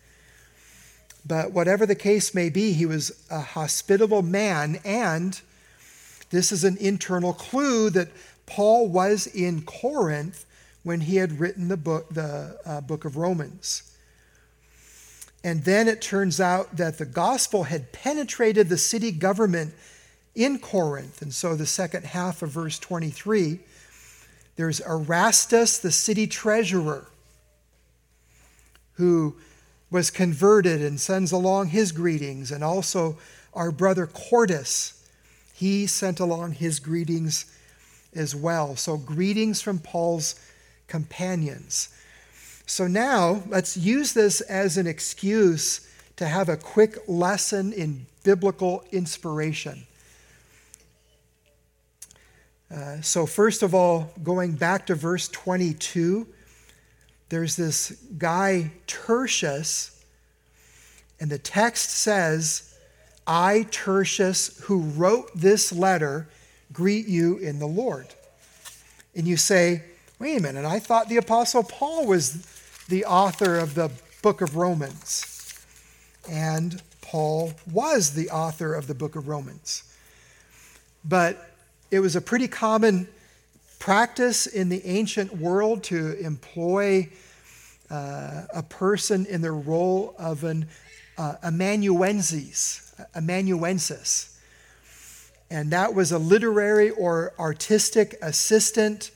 But 1.27 1.51
whatever 1.51 1.87
the 1.87 1.95
case 1.95 2.35
may 2.35 2.51
be, 2.51 2.73
he 2.73 2.87
was 2.87 3.25
a 3.31 3.41
hospitable 3.41 4.23
man, 4.23 4.79
and 4.85 5.41
this 6.31 6.53
is 6.53 6.63
an 6.63 6.77
internal 6.77 7.33
clue 7.33 7.91
that 7.91 8.09
Paul 8.45 8.89
was 8.89 9.27
in 9.27 9.63
Corinth 9.63 10.45
when 10.83 11.01
he 11.01 11.17
had 11.17 11.41
written 11.41 11.69
the 11.69 11.77
book, 11.77 12.09
the 12.11 12.59
uh, 12.65 12.81
book 12.83 13.05
of 13.05 13.17
Romans. 13.17 13.83
And 15.43 15.65
then 15.65 15.89
it 15.89 16.01
turns 16.01 16.41
out 16.41 16.77
that 16.77 16.99
the 16.99 17.07
gospel 17.07 17.65
had 17.65 17.93
penetrated 17.93 18.69
the 18.69 18.79
city 18.79 19.11
government 19.11 19.75
in 20.37 20.59
Corinth. 20.59 21.23
And 21.23 21.35
so 21.35 21.57
the 21.57 21.67
second 21.67 22.05
half 22.05 22.43
of 22.43 22.51
verse 22.51 22.79
23, 22.79 23.59
there's 24.55 24.81
Erastus, 24.81 25.79
the 25.79 25.91
city 25.91 26.27
treasurer, 26.27 27.07
who 28.93 29.35
was 29.91 30.11
converted 30.11 30.83
and 30.83 31.01
sends 31.01 31.33
along 31.33 31.69
his 31.69 31.91
greetings, 31.91 32.53
and 32.53 32.63
also 32.63 33.17
our 33.55 33.73
brother 33.73 34.07
Quartus. 34.07 35.09
He 35.55 35.87
sent 35.87 36.21
along 36.21 36.53
his 36.53 36.81
greetings 36.81 37.47
as 38.15 38.35
well. 38.35 38.77
So, 38.77 38.97
greetings 38.97 39.63
from 39.63 39.79
Paul's 39.79 40.35
companions. 40.87 41.89
So, 42.67 42.87
now 42.87 43.43
let's 43.49 43.77
use 43.77 44.13
this 44.13 44.41
as 44.43 44.77
an 44.77 44.87
excuse 44.87 45.89
to 46.17 46.27
have 46.27 46.49
a 46.49 46.57
quick 46.57 46.99
lesson 47.07 47.73
in 47.73 48.07
biblical 48.25 48.85
inspiration. 48.91 49.87
Uh, 52.75 53.01
so, 53.01 53.27
first 53.27 53.63
of 53.63 53.75
all, 53.75 54.13
going 54.23 54.53
back 54.53 54.87
to 54.87 54.95
verse 54.95 55.29
22, 55.29 56.27
there's 57.29 57.57
this 57.57 57.93
guy, 58.19 58.73
Tertius, 58.87 60.05
and 61.21 61.31
the 61.31 61.39
text 61.39 61.91
says, 61.91 62.77
I, 63.27 63.67
Tertius, 63.71 64.61
who 64.65 64.81
wrote 64.81 65.31
this 65.35 65.73
letter, 65.73 66.29
greet 66.73 67.07
you 67.09 67.39
in 67.39 67.59
the 67.59 67.67
Lord. 67.67 68.07
And 69.15 69.27
you 69.27 69.37
say, 69.37 69.83
wait 70.19 70.39
a 70.39 70.43
minute, 70.43 70.65
I 70.65 70.79
thought 70.79 71.09
the 71.09 71.17
Apostle 71.17 71.63
Paul 71.63 72.07
was 72.07 72.47
the 72.89 73.05
author 73.05 73.59
of 73.59 73.75
the 73.75 73.91
book 74.23 74.41
of 74.41 74.57
Romans. 74.57 75.33
And 76.29 76.83
Paul 77.01 77.53
was 77.71 78.13
the 78.13 78.31
author 78.31 78.75
of 78.75 78.87
the 78.87 78.95
book 78.95 79.17
of 79.17 79.29
Romans. 79.29 79.85
But 81.05 81.56
it 81.91 82.01
was 82.01 82.17
a 82.17 82.21
pretty 82.21 82.49
common 82.49 83.09
practice 83.79 84.47
in 84.47 84.69
the 84.69 84.85
ancient 84.87 85.37
world 85.37 85.85
to 85.85 86.19
employ 86.19 87.09
uh, 87.91 88.43
a 88.53 88.63
person 88.63 89.27
in 89.27 89.41
the 89.41 89.53
role 89.53 90.15
of 90.19 90.43
an 90.45 90.67
uh, 91.19 91.35
amanuensis, 91.43 92.95
amanuensis. 93.15 94.41
And 95.51 95.71
that 95.71 95.95
was 95.95 96.11
a 96.11 96.19
literary 96.19 96.91
or 96.91 97.33
artistic 97.39 98.17
assistant, 98.21 99.13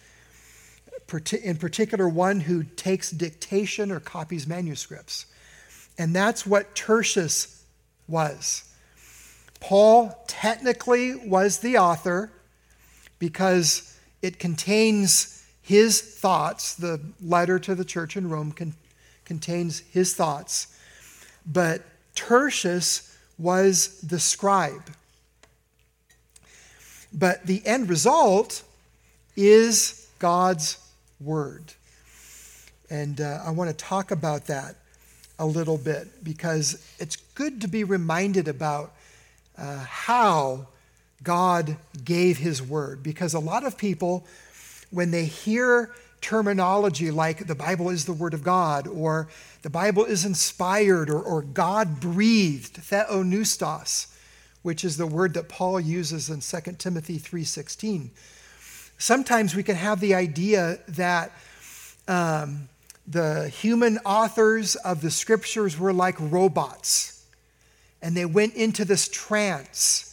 in 1.43 1.57
particular, 1.57 2.09
one 2.09 2.41
who 2.41 2.63
takes 2.63 3.11
dictation 3.11 3.91
or 3.91 3.99
copies 3.99 4.47
manuscripts. 4.47 5.27
And 5.99 6.15
that's 6.15 6.47
what 6.47 6.77
Tertius 6.77 7.65
was. 8.07 8.65
Paul 9.59 10.25
technically 10.29 11.17
was 11.17 11.59
the 11.59 11.79
author 11.79 12.31
because 13.21 13.97
it 14.23 14.41
contains 14.41 15.47
his 15.63 16.01
thoughts. 16.01 16.75
The 16.75 17.01
letter 17.23 17.61
to 17.61 17.77
the 17.77 17.85
church 17.85 18.17
in 18.17 18.29
Rome 18.29 18.51
con- 18.51 18.75
contains 19.25 19.85
his 19.93 20.15
thoughts. 20.15 20.77
But 21.47 21.83
Tertius 22.17 23.17
was 23.39 24.01
the 24.01 24.19
scribe. 24.19 24.91
But 27.13 27.47
the 27.47 27.65
end 27.65 27.89
result 27.89 28.65
is 29.37 30.09
God's 30.19 30.79
word. 31.21 31.73
And 32.91 33.21
uh, 33.21 33.43
I 33.45 33.51
want 33.51 33.71
to 33.71 33.77
talk 33.77 34.11
about 34.11 34.47
that 34.47 34.75
a 35.39 35.47
little 35.47 35.79
bit 35.79 36.25
because 36.25 36.85
it's 36.99 37.17
good 37.17 37.61
to 37.63 37.69
be 37.69 37.85
reminded 37.85 38.49
about 38.49 38.93
uh, 39.57 39.79
how 39.79 40.67
God 41.23 41.77
gave 42.05 42.39
his 42.39 42.63
word. 42.63 43.03
Because 43.03 43.35
a 43.35 43.39
lot 43.39 43.65
of 43.65 43.77
people, 43.77 44.27
when 44.91 45.11
they 45.11 45.25
hear 45.25 45.93
terminology 46.21 47.11
like 47.11 47.47
the 47.47 47.55
Bible 47.55 47.89
is 47.89 48.05
the 48.05 48.13
word 48.13 48.35
of 48.35 48.43
God 48.43 48.87
or 48.87 49.29
the 49.63 49.71
Bible 49.71 50.05
is 50.05 50.25
inspired 50.25 51.11
or, 51.11 51.21
or 51.21 51.43
God 51.43 52.01
breathed, 52.01 52.77
theopneustos, 52.77 54.07
which 54.63 54.85
is 54.85 54.97
the 54.97 55.07
word 55.07 55.35
that 55.35 55.49
Paul 55.49 55.81
uses 55.81 56.29
in 56.29 56.41
2 56.41 56.73
Timothy 56.73 57.19
3.16. 57.19 58.11
Sometimes 58.99 59.55
we 59.55 59.63
can 59.63 59.77
have 59.77 60.01
the 60.01 60.15
idea 60.15 60.79
that 60.89 61.33
um, 62.07 62.69
the 63.07 63.49
human 63.49 63.99
authors 63.99 64.77
of 64.77 65.01
the 65.01 65.11
scriptures 65.11 65.79
were 65.79 65.93
like 65.93 66.17
robots 66.19 67.25
and 68.03 68.17
they 68.17 68.27
went 68.27 68.55
into 68.55 68.85
this 68.85 69.09
trance 69.09 70.10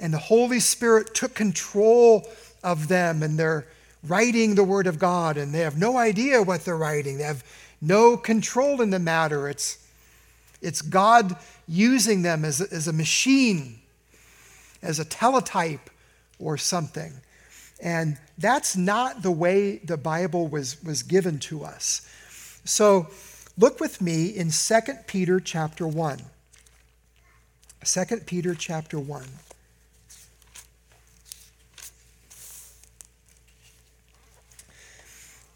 and 0.00 0.12
the 0.12 0.18
Holy 0.18 0.60
Spirit 0.60 1.14
took 1.14 1.34
control 1.34 2.26
of 2.64 2.88
them 2.88 3.22
and 3.22 3.38
they're 3.38 3.66
writing 4.06 4.54
the 4.54 4.64
Word 4.64 4.86
of 4.86 4.98
God 4.98 5.36
and 5.36 5.54
they 5.54 5.60
have 5.60 5.78
no 5.78 5.96
idea 5.96 6.42
what 6.42 6.64
they're 6.64 6.76
writing. 6.76 7.18
They 7.18 7.24
have 7.24 7.44
no 7.80 8.16
control 8.16 8.80
in 8.80 8.90
the 8.90 8.98
matter. 8.98 9.48
It's, 9.48 9.78
it's 10.60 10.82
God 10.82 11.36
using 11.68 12.22
them 12.22 12.44
as 12.44 12.60
as 12.60 12.88
a 12.88 12.92
machine, 12.92 13.78
as 14.82 14.98
a 14.98 15.04
teletype 15.04 15.90
or 16.38 16.56
something. 16.56 17.12
And 17.82 18.18
that's 18.36 18.76
not 18.76 19.22
the 19.22 19.30
way 19.30 19.78
the 19.78 19.96
Bible 19.96 20.48
was, 20.48 20.82
was 20.82 21.02
given 21.02 21.38
to 21.40 21.64
us. 21.64 22.06
So 22.64 23.08
look 23.56 23.80
with 23.80 24.00
me 24.00 24.26
in 24.26 24.50
2 24.50 24.80
Peter 25.06 25.40
chapter 25.40 25.86
1. 25.86 26.20
2 27.84 28.04
Peter 28.26 28.54
chapter 28.54 28.98
1. 28.98 29.24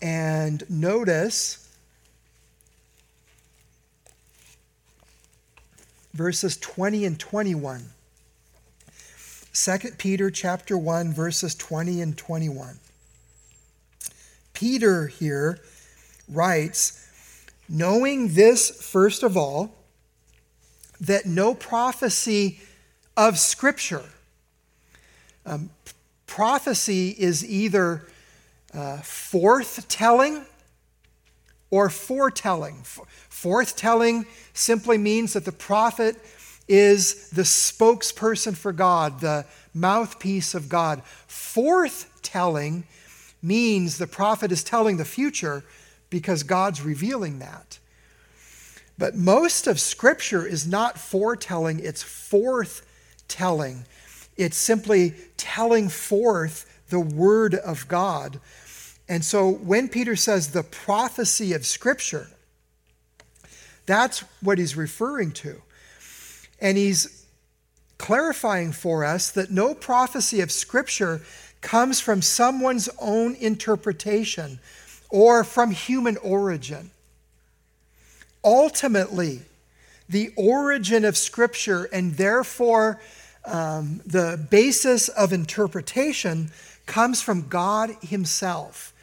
And 0.05 0.63
notice 0.69 1.67
verses 6.13 6.59
20 6.59 7.07
and 7.07 7.19
21. 7.19 7.87
2 9.55 9.79
Peter 9.97 10.31
chapter 10.31 10.77
1 10.77 11.15
verses 11.15 11.55
20 11.55 12.03
and 12.03 12.19
21. 12.19 12.79
Peter 14.53 15.07
here 15.07 15.59
writes, 16.29 17.11
knowing 17.67 18.35
this 18.35 18.69
first 18.71 19.23
of 19.23 19.39
all, 19.39 19.75
that 21.01 21.25
no 21.25 21.55
prophecy 21.55 22.61
of 23.17 23.39
Scripture, 23.39 24.05
um, 25.47 25.71
prophecy 26.27 27.17
is 27.19 27.43
either 27.43 28.05
uh, 28.75 28.99
forthtelling 28.99 30.45
or 31.71 31.89
foretelling. 31.89 32.83
Forthtelling 32.83 34.27
simply 34.53 34.99
means 34.99 35.33
that 35.33 35.45
the 35.45 35.53
prophet 35.53 36.17
is 36.69 37.31
the 37.31 37.43
spokesperson 37.43 38.57
for 38.57 38.73
God, 38.73 39.21
the 39.21 39.45
mouthpiece 39.75 40.55
of 40.55 40.69
God. 40.69 41.03
Forthtelling 41.29 42.85
means 43.43 43.99
the 43.99 44.07
prophet 44.07 44.51
is 44.51 44.65
telling 44.65 44.97
the 44.97 45.05
future 45.05 45.65
because 46.11 46.43
God's 46.43 46.81
revealing 46.81 47.41
that. 47.41 47.79
But 48.97 49.17
most 49.17 49.67
of 49.67 49.81
Scripture 49.81 50.47
is 50.47 50.67
not 50.67 50.99
foretelling, 50.99 51.81
it's 51.81 52.05
forthtelling. 52.05 53.85
It's 54.37 54.57
simply 54.57 55.15
telling 55.37 55.89
forth 55.89 56.83
the 56.89 57.01
Word 57.01 57.55
of 57.55 57.87
God. 57.89 58.41
And 59.09 59.25
so 59.25 59.51
when 59.51 59.89
Peter 59.89 60.17
says 60.17 60.51
the 60.51 60.63
prophecy 60.63 61.53
of 61.53 61.67
Scripture, 61.67 62.29
that's 63.87 64.21
what 64.41 64.59
he's 64.59 64.77
referring 64.77 65.33
to. 65.33 65.61
And 66.61 66.79
he's 66.79 67.27
clarifying 67.99 68.73
for 68.73 69.05
us 69.05 69.31
that 69.33 69.51
no 69.51 69.75
prophecy 69.75 70.41
of 70.41 70.51
Scripture 70.51 71.21
comes 71.61 72.01
from 72.01 72.23
someone's 72.23 72.89
own 73.01 73.35
interpretation 73.37 74.59
or 75.11 75.45
from 75.45 75.71
human 75.71 76.17
origin. 76.19 76.91
Ultimately, 78.43 79.43
the 80.09 80.33
origin 80.37 81.05
of 81.05 81.17
Scripture 81.17 81.89
and 81.93 82.15
therefore 82.15 83.01
um, 83.47 84.01
the 84.07 84.45
basis 84.51 85.09
of 85.09 85.33
interpretation 85.33 86.51
comes 86.87 87.23
from 87.23 87.49
God 87.49 87.97
Himself. 88.03 88.94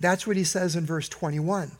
That's 0.00 0.26
what 0.26 0.36
He 0.36 0.44
says 0.44 0.74
in 0.74 0.86
verse 0.86 1.08
21. 1.08 1.72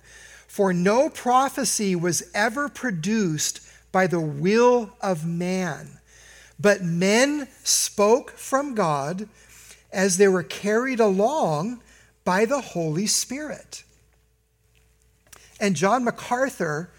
For 0.46 0.72
no 0.72 1.09
prophecy 1.09 1.96
was 1.96 2.30
ever 2.35 2.68
produced 2.68 3.61
by 3.92 4.06
the 4.06 4.20
will 4.20 4.92
of 5.00 5.26
man, 5.26 5.98
but 6.59 6.83
men 6.83 7.48
spoke 7.64 8.33
from 8.33 8.74
God 8.74 9.28
as 9.92 10.16
they 10.16 10.28
were 10.28 10.42
carried 10.42 11.00
along 11.00 11.80
by 12.24 12.44
the 12.44 12.61
Holy 12.61 13.06
Spirit. 13.06 13.83
And 15.61 15.76
John 15.76 16.04
MacArthur 16.04 16.90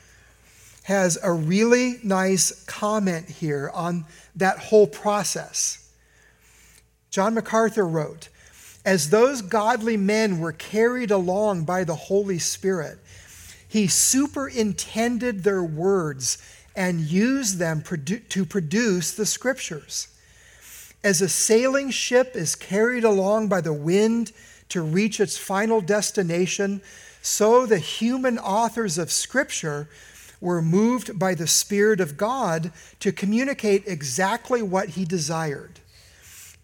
has 0.84 1.18
a 1.22 1.32
really 1.32 2.00
nice 2.04 2.64
comment 2.66 3.30
here 3.30 3.72
on 3.74 4.06
that 4.36 4.58
whole 4.58 4.88
process. 4.88 5.90
John 7.10 7.34
MacArthur 7.34 7.88
wrote, 7.88 8.30
As 8.84 9.10
those 9.10 9.42
godly 9.42 9.98
men 9.98 10.40
were 10.40 10.52
carried 10.52 11.12
along 11.12 11.66
by 11.66 11.84
the 11.84 11.96
Holy 11.96 12.40
Spirit, 12.40 12.98
he 13.68 13.88
superintended 13.88 15.44
their 15.44 15.64
words 15.64 16.38
and 16.76 17.00
used 17.00 17.58
them 17.58 17.84
to 18.30 18.46
produce 18.46 19.14
the 19.14 19.26
scriptures. 19.26 20.08
As 21.04 21.22
a 21.22 21.30
sailing 21.30 21.90
ship 21.90 22.36
is 22.36 22.56
carried 22.56 23.04
along 23.04 23.48
by 23.48 23.62
the 23.62 23.74
wind 23.74 24.32
to 24.70 24.82
reach 24.82 25.20
its 25.20 25.38
final 25.38 25.82
destination, 25.82 26.82
so 27.22 27.66
the 27.66 27.80
human 27.80 28.40
authors 28.40 28.98
of 28.98 29.12
Scripture 29.12 29.90
were 30.40 30.62
moved 30.62 31.20
by 31.20 31.36
the 31.36 31.48
Spirit 31.48 32.00
of 32.00 32.18
God 32.18 32.72
to 33.00 33.12
communicate 33.12 33.84
exactly 33.86 34.62
what 34.62 34.90
He 34.90 35.06
desired. 35.06 35.80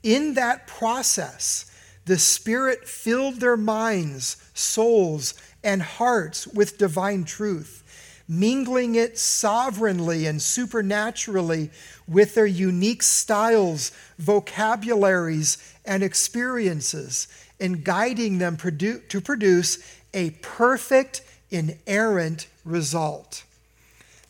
In 0.04 0.36
that 0.36 0.68
process, 0.68 1.66
the 2.08 2.18
Spirit 2.18 2.88
filled 2.88 3.40
their 3.40 3.58
minds, 3.58 4.38
souls, 4.54 5.34
and 5.64 5.82
hearts 5.82 6.48
with 6.48 6.78
divine 6.78 7.24
truth 7.24 7.84
mingling 8.28 8.96
it 8.96 9.18
sovereignly 9.18 10.26
and 10.26 10.42
supernaturally 10.42 11.70
with 12.08 12.36
their 12.36 12.46
unique 12.46 13.02
styles, 13.02 13.92
vocabularies, 14.20 15.58
and 15.86 16.04
experiences, 16.04 17.28
and 17.60 17.84
guiding 17.84 18.38
them 18.38 18.58
produ- 18.58 19.08
to 19.08 19.22
produce 19.22 19.80
a 20.14 20.32
perfect, 20.42 21.22
inerrant 21.50 22.48
result. 22.66 23.44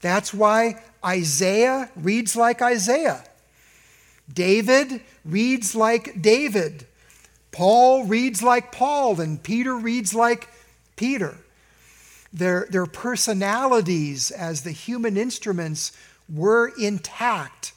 That's 0.01 0.33
why 0.33 0.83
Isaiah 1.03 1.89
reads 1.95 2.35
like 2.35 2.61
Isaiah. 2.61 3.23
David 4.31 5.01
reads 5.25 5.73
like 5.73 6.21
David. 6.21 6.85
Paul 7.51 8.05
reads 8.05 8.43
like 8.43 8.71
Paul, 8.71 9.19
and 9.19 9.41
Peter 9.41 9.75
reads 9.75 10.13
like 10.13 10.47
Peter 10.95 11.37
their, 12.33 12.67
their 12.69 12.85
personalities 12.85 14.31
as 14.31 14.61
the 14.61 14.71
human 14.71 15.17
instruments 15.17 15.91
were 16.29 16.71
intact. 16.79 17.73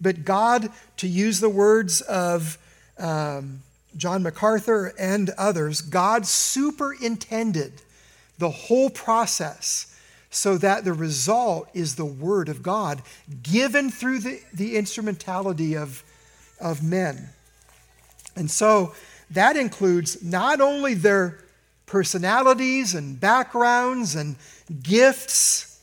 But 0.00 0.24
God, 0.24 0.70
to 0.98 1.08
use 1.08 1.40
the 1.40 1.48
words 1.48 2.00
of 2.02 2.58
um, 2.98 3.62
John 3.96 4.22
MacArthur 4.22 4.94
and 4.98 5.30
others, 5.30 5.80
God 5.80 6.26
superintended 6.26 7.82
the 8.38 8.50
whole 8.50 8.90
process 8.90 9.94
so 10.30 10.58
that 10.58 10.84
the 10.84 10.92
result 10.92 11.68
is 11.74 11.96
the 11.96 12.04
Word 12.04 12.48
of 12.48 12.62
God 12.62 13.02
given 13.42 13.90
through 13.90 14.20
the, 14.20 14.40
the 14.52 14.76
instrumentality 14.76 15.76
of, 15.76 16.04
of 16.60 16.82
men. 16.82 17.30
And 18.38 18.48
so 18.48 18.94
that 19.30 19.56
includes 19.56 20.22
not 20.22 20.60
only 20.60 20.94
their 20.94 21.40
personalities 21.86 22.94
and 22.94 23.18
backgrounds 23.20 24.14
and 24.14 24.36
gifts, 24.82 25.80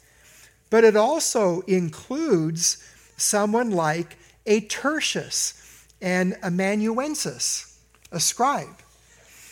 but 0.69 0.83
it 0.83 0.95
also 0.95 1.61
includes 1.61 2.81
someone 3.17 3.71
like 3.71 4.17
a 4.45 4.61
Tertius 4.61 5.85
and 6.01 6.37
amanuensis, 6.41 7.79
a 8.11 8.19
scribe. 8.19 8.81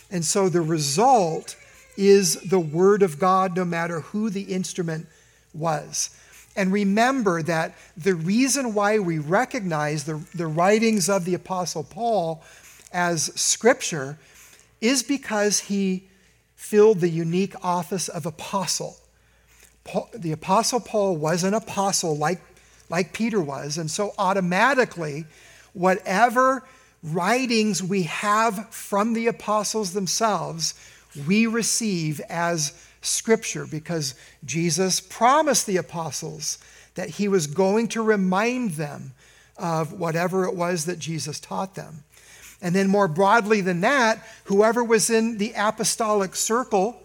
And 0.10 0.24
so 0.24 0.47
the 0.47 0.62
result 0.62 1.58
is 1.97 2.36
the 2.36 2.60
Word 2.60 3.04
of 3.04 3.20
God, 3.20 3.56
no 3.56 3.66
matter 3.66 3.99
who 3.99 4.30
the 4.30 4.43
instrument 4.43 5.08
was. 5.54 6.10
And 6.56 6.72
remember 6.72 7.41
that 7.43 7.76
the 7.97 8.14
reason 8.14 8.74
why 8.74 8.99
we 8.99 9.18
recognize 9.18 10.04
the, 10.04 10.22
the 10.36 10.47
writings 10.47 11.10
of 11.10 11.26
the 11.26 11.34
Apostle 11.34 11.84
Paul 11.84 12.43
as 12.94 13.32
scripture 13.39 14.18
is 14.80 15.04
because 15.04 15.60
he 15.60 16.08
filled 16.56 17.00
the 17.02 17.10
unique 17.10 17.56
office 17.64 18.08
of 18.08 18.26
apostle. 18.26 18.96
Paul, 19.84 20.10
the 20.14 20.32
Apostle 20.32 20.80
Paul 20.80 21.18
was 21.18 21.44
an 21.44 21.54
apostle 21.54 22.16
like, 22.16 22.41
like 22.89 23.12
Peter 23.12 23.41
was, 23.41 23.78
and 23.78 23.91
so 23.91 24.14
automatically, 24.18 25.26
whatever 25.74 26.64
writings 27.04 27.84
we 27.84 28.04
have 28.04 28.70
from 28.74 29.14
the 29.14 29.28
apostles 29.28 29.91
themselves, 29.91 30.74
we 31.28 31.48
receive 31.48 32.22
as 32.30 32.74
Scripture 33.02 33.66
because 33.66 34.16
Jesus 34.46 35.02
promised 35.02 35.68
the 35.68 35.78
apostles 35.78 36.58
that 36.96 37.10
he 37.10 37.28
was 37.28 37.48
going 37.48 37.89
to 37.89 38.02
remind 38.02 38.72
them 38.72 39.14
of 39.58 39.94
whatever 39.94 40.46
it 40.46 40.56
was 40.56 40.86
that 40.86 41.00
Jesus 41.00 41.39
taught 41.39 41.76
them. 41.76 42.04
And 42.64 42.74
then, 42.74 42.88
more 42.88 43.09
broadly 43.09 43.59
than 43.59 43.82
that, 43.82 44.26
whoever 44.45 44.82
was 44.84 45.09
in 45.09 45.38
the 45.38 45.53
apostolic 45.55 46.34
circle 46.34 47.03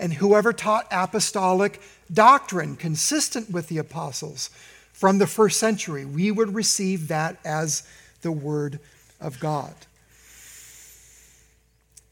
and 0.00 0.12
whoever 0.12 0.52
taught 0.52 0.88
apostolic 0.90 1.80
doctrine 2.12 2.74
consistent 2.74 3.50
with 3.50 3.68
the 3.68 3.78
apostles 3.78 4.50
from 4.92 5.18
the 5.18 5.28
first 5.28 5.60
century, 5.60 6.04
we 6.04 6.32
would 6.32 6.54
receive 6.54 7.06
that 7.06 7.38
as 7.44 7.84
the 8.22 8.32
Word 8.32 8.80
of 9.20 9.38
God. 9.38 9.74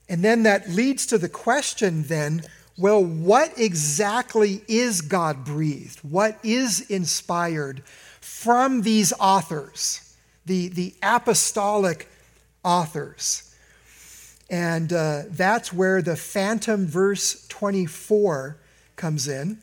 And 0.09 0.23
then 0.23 0.45
that 0.45 0.71
leads 0.71 1.05
to 1.07 1.19
the 1.19 1.29
question 1.29 2.05
then 2.05 2.43
well, 2.79 3.05
what 3.05 3.59
exactly 3.59 4.63
is 4.69 5.01
God 5.01 5.45
breathed? 5.45 5.99
What 6.05 6.39
is 6.45 6.89
inspired 6.89 7.83
from 8.21 8.83
these 8.83 9.13
authors, 9.19 10.15
the, 10.47 10.69
the 10.69 10.95
apostolic 11.03 12.09
authors? 12.69 13.55
And 14.51 14.93
uh, 14.93 15.23
that's 15.31 15.73
where 15.73 16.03
the 16.03 16.17
phantom 16.17 16.87
verse 16.87 17.47
24 17.49 18.59
comes 18.97 19.27
in. 19.27 19.59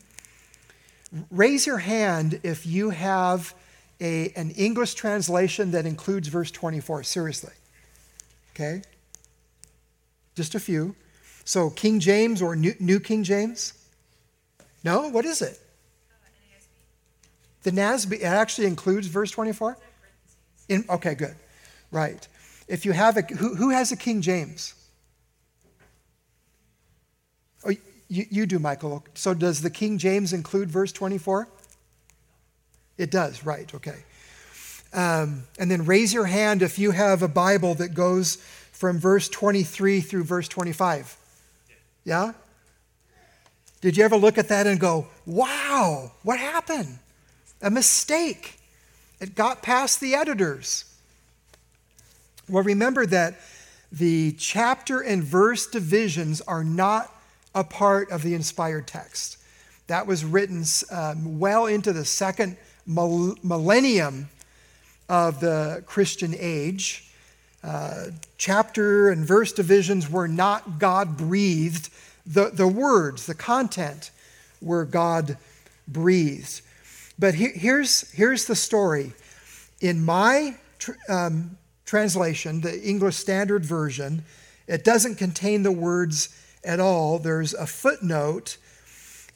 Raise 1.30 1.66
your 1.66 1.78
hand 1.78 2.40
if 2.42 2.66
you 2.66 2.90
have 2.90 3.54
a, 4.00 4.32
an 4.36 4.50
English 4.50 4.94
translation 4.94 5.70
that 5.70 5.86
includes 5.86 6.28
verse 6.28 6.50
24. 6.50 7.04
Seriously. 7.04 7.52
Okay? 8.54 8.82
Just 10.34 10.54
a 10.54 10.60
few. 10.60 10.96
So, 11.44 11.70
King 11.70 12.00
James 12.00 12.42
or 12.42 12.56
New, 12.56 12.74
New 12.80 12.98
King 12.98 13.22
James? 13.22 13.72
No? 14.82 15.08
What 15.08 15.24
is 15.24 15.42
it? 15.42 15.60
The 17.62 17.70
NASB, 17.70 18.14
it 18.14 18.22
actually 18.22 18.66
includes 18.66 19.06
verse 19.06 19.30
24? 19.30 19.78
In, 20.68 20.84
okay, 20.90 21.14
good. 21.14 21.34
Right. 21.90 22.26
If 22.68 22.84
you 22.84 22.92
have 22.92 23.16
a, 23.16 23.22
who, 23.22 23.54
who 23.54 23.70
has 23.70 23.92
a 23.92 23.96
King 23.96 24.20
James? 24.20 24.74
Oh, 27.64 27.70
you, 28.08 28.24
you 28.30 28.46
do, 28.46 28.58
Michael. 28.58 29.04
So 29.14 29.34
does 29.34 29.62
the 29.62 29.70
King 29.70 29.98
James 29.98 30.32
include 30.32 30.70
verse 30.70 30.92
24? 30.92 31.48
It 32.98 33.10
does, 33.10 33.44
right, 33.44 33.72
okay. 33.74 34.04
Um, 34.92 35.44
and 35.58 35.70
then 35.70 35.84
raise 35.84 36.14
your 36.14 36.24
hand 36.24 36.62
if 36.62 36.78
you 36.78 36.92
have 36.92 37.22
a 37.22 37.28
Bible 37.28 37.74
that 37.74 37.94
goes 37.94 38.36
from 38.72 38.98
verse 38.98 39.28
23 39.28 40.00
through 40.00 40.24
verse 40.24 40.48
25. 40.48 41.16
Yeah? 42.04 42.32
Did 43.80 43.96
you 43.96 44.04
ever 44.04 44.16
look 44.16 44.38
at 44.38 44.48
that 44.48 44.66
and 44.66 44.80
go, 44.80 45.06
wow, 45.26 46.12
what 46.22 46.38
happened? 46.38 46.98
A 47.60 47.70
mistake. 47.70 48.58
It 49.20 49.34
got 49.34 49.62
past 49.62 50.00
the 50.00 50.14
editors. 50.14 50.85
Well, 52.48 52.62
remember 52.62 53.06
that 53.06 53.40
the 53.90 54.32
chapter 54.32 55.00
and 55.00 55.22
verse 55.22 55.66
divisions 55.66 56.40
are 56.42 56.62
not 56.62 57.12
a 57.54 57.64
part 57.64 58.10
of 58.10 58.22
the 58.22 58.34
inspired 58.34 58.86
text. 58.86 59.38
That 59.88 60.06
was 60.06 60.24
written 60.24 60.64
um, 60.90 61.40
well 61.40 61.66
into 61.66 61.92
the 61.92 62.04
second 62.04 62.56
millennium 62.86 64.28
of 65.08 65.40
the 65.40 65.82
Christian 65.86 66.34
age. 66.38 67.10
Uh, 67.64 68.06
chapter 68.38 69.10
and 69.10 69.26
verse 69.26 69.52
divisions 69.52 70.08
were 70.08 70.28
not 70.28 70.78
God 70.78 71.16
breathed. 71.16 71.90
The, 72.26 72.50
the 72.50 72.68
words, 72.68 73.26
the 73.26 73.34
content 73.34 74.12
were 74.60 74.84
God 74.84 75.36
breathed. 75.88 76.60
But 77.18 77.34
he, 77.34 77.48
here's, 77.48 78.10
here's 78.12 78.44
the 78.44 78.54
story. 78.54 79.14
In 79.80 80.04
my 80.04 80.56
um, 81.08 81.56
translation, 81.86 82.60
the 82.60 82.82
English 82.82 83.16
Standard 83.16 83.64
Version, 83.64 84.24
it 84.66 84.84
doesn't 84.84 85.14
contain 85.14 85.62
the 85.62 85.72
words 85.72 86.28
at 86.64 86.80
all. 86.80 87.18
There's 87.18 87.54
a 87.54 87.66
footnote, 87.66 88.58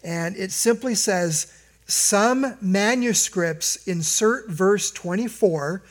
and 0.05 0.37
it 0.37 0.53
simply 0.53 0.95
says, 0.95 1.53
Some 1.87 2.59
manuscripts 2.61 3.87
insert 3.87 4.51
verse 4.51 4.91
24 4.91 5.83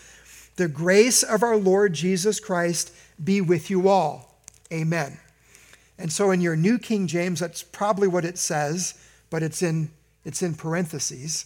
the 0.57 0.68
grace 0.68 1.24
of 1.24 1.41
our 1.41 1.55
Lord 1.55 1.93
Jesus 1.93 2.41
Christ 2.41 2.93
be 3.24 3.39
with 3.39 3.70
you 3.70 3.88
all. 3.88 4.41
Amen. 4.74 5.18
And 5.97 6.12
so 6.12 6.32
in 6.32 6.41
your 6.41 6.57
New 6.57 6.78
King 6.78 7.07
James, 7.07 7.39
that's 7.39 7.64
probably 7.64 8.10
what 8.10 8.26
it 8.26 8.38
says, 8.38 8.93
but 9.30 9.41
it's 9.41 9.62
in, 9.62 9.89
it's 10.26 10.41
in 10.41 10.55
parentheses. 10.55 11.45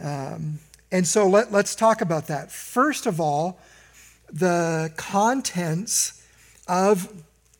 Um, 0.00 0.60
and 0.92 1.04
so 1.06 1.28
let, 1.28 1.50
let's 1.50 1.74
talk 1.74 2.00
about 2.00 2.28
that. 2.28 2.52
First 2.52 3.06
of 3.06 3.20
all, 3.20 3.60
the 4.30 4.92
contents 4.96 6.22
of 6.66 7.12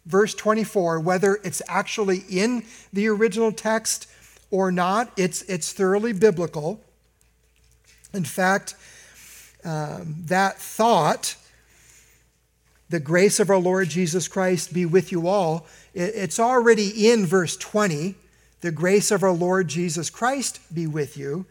verse 0.07 0.35
24, 0.35 1.01
whether 1.01 1.39
it's 1.45 1.63
actually 1.69 2.25
in 2.31 2.65
the 2.93 3.09
original 3.09 3.53
text 3.53 4.09
or 4.51 4.73
not, 4.73 5.13
it's, 5.17 5.43
it's 5.43 5.73
thoroughly 5.73 6.13
biblical. 6.13 6.81
In 8.15 8.25
fact, 8.25 8.75
um, 9.65 10.17
that 10.27 10.59
thought, 10.59 11.37
the 12.89 13.01
grace 13.01 13.39
of 13.39 13.51
our 13.51 13.59
Lord 13.59 13.91
Jesus 13.91 14.29
Christ 14.29 14.73
be 14.73 14.87
with 14.87 15.13
you 15.13 15.29
all, 15.29 15.67
it, 15.93 16.15
it's 16.15 16.39
already 16.39 17.11
in 17.11 17.27
verse 17.27 17.57
20. 17.57 18.15
The 18.61 18.73
grace 18.73 19.11
of 19.11 19.23
our 19.23 19.33
Lord 19.33 19.69
Jesus 19.69 20.11
Christ 20.11 20.61
be 20.75 20.87
with 20.87 21.17
you. 21.17 21.45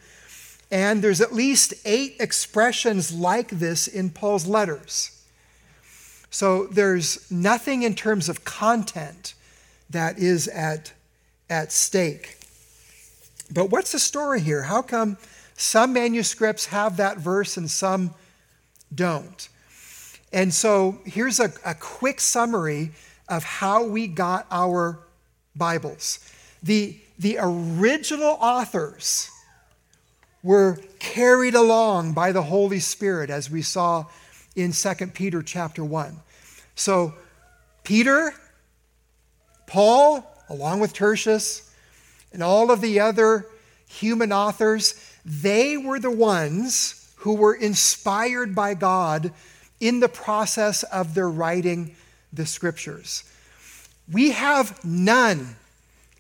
And 0.70 1.01
there's 1.01 1.22
at 1.22 1.34
least 1.34 1.74
eight 1.86 2.18
expressions 2.20 3.13
like 3.13 3.49
this 3.49 3.88
in 3.88 4.09
Paul's 4.09 4.45
letters. 4.45 5.11
So 6.30 6.68
there's 6.68 7.32
nothing 7.32 7.84
in 7.84 7.95
terms 7.95 8.28
of 8.28 8.43
content 8.43 9.34
that 9.89 10.20
is 10.20 10.47
at, 10.49 10.91
at 11.49 11.72
stake. 11.72 12.38
But 13.51 13.70
what's 13.70 13.93
the 13.93 13.99
story 13.99 14.41
here? 14.41 14.63
How 14.63 14.82
come 14.82 15.18
some 15.57 15.93
manuscripts 15.93 16.68
have 16.68 16.97
that 16.97 17.18
verse 17.18 17.57
and 17.57 17.70
some 17.70 18.13
don't. 18.93 19.49
And 20.32 20.53
so 20.53 20.99
here's 21.05 21.39
a, 21.39 21.51
a 21.65 21.74
quick 21.74 22.22
summary 22.22 22.91
of 23.28 23.43
how 23.43 23.84
we 23.84 24.07
got 24.07 24.45
our 24.51 24.99
Bibles. 25.55 26.20
The, 26.61 26.99
the 27.18 27.38
original 27.39 28.38
authors 28.39 29.32
were 30.48 30.80
carried 31.00 31.56
along 31.56 32.14
by 32.14 32.32
the 32.32 32.41
Holy 32.41 32.80
Spirit, 32.80 33.30
as 33.30 33.52
we 33.52 33.62
saw 33.62 34.06
in 34.56 34.72
2 34.72 35.08
Peter 35.08 35.43
chapter 35.43 35.84
1. 35.84 36.22
So 36.74 37.14
Peter, 37.84 38.34
Paul, 39.66 40.26
along 40.48 40.80
with 40.80 40.93
Tertius, 40.93 41.70
and 42.32 42.41
all 42.41 42.72
of 42.72 42.80
the 42.80 43.02
other 43.02 43.45
human 43.89 44.32
authors, 44.32 44.95
they 45.26 45.76
were 45.76 46.00
the 46.00 46.12
ones 46.12 47.12
who 47.18 47.34
were 47.34 47.54
inspired 47.54 48.56
by 48.56 48.74
God 48.74 49.34
in 49.82 50.00
the 50.00 50.08
process 50.08 50.84
of 50.84 51.14
their 51.14 51.30
writing 51.30 51.93
the 52.32 52.45
scriptures. 52.45 53.26
We 54.10 54.32
have 54.32 54.82
none 54.86 55.58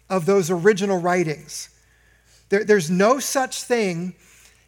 of 0.09 0.25
those 0.25 0.51
original 0.51 0.99
writings. 0.99 1.69
There, 2.49 2.63
there's 2.63 2.89
no 2.89 3.19
such 3.19 3.63
thing 3.63 4.15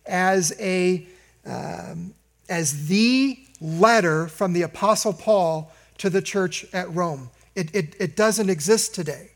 as 0.06 0.54
a 0.60 1.08
um, 1.46 2.14
as 2.50 2.88
the 2.88 3.40
letter 3.62 4.28
from 4.28 4.54
the 4.54 4.62
apostle 4.64 5.14
paul 5.14 5.72
to 5.98 6.10
the 6.10 6.22
church 6.22 6.66
at 6.74 6.94
rome 6.94 7.30
it, 7.56 7.74
it, 7.76 7.96
it 8.00 8.16
doesn't 8.16 8.50
exist 8.50 8.96
today 8.96 9.32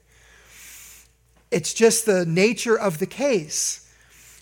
it's 1.52 1.74
just 1.74 2.06
the 2.06 2.26
nature 2.26 2.78
of 2.78 3.00
the 3.00 3.06
case 3.06 3.84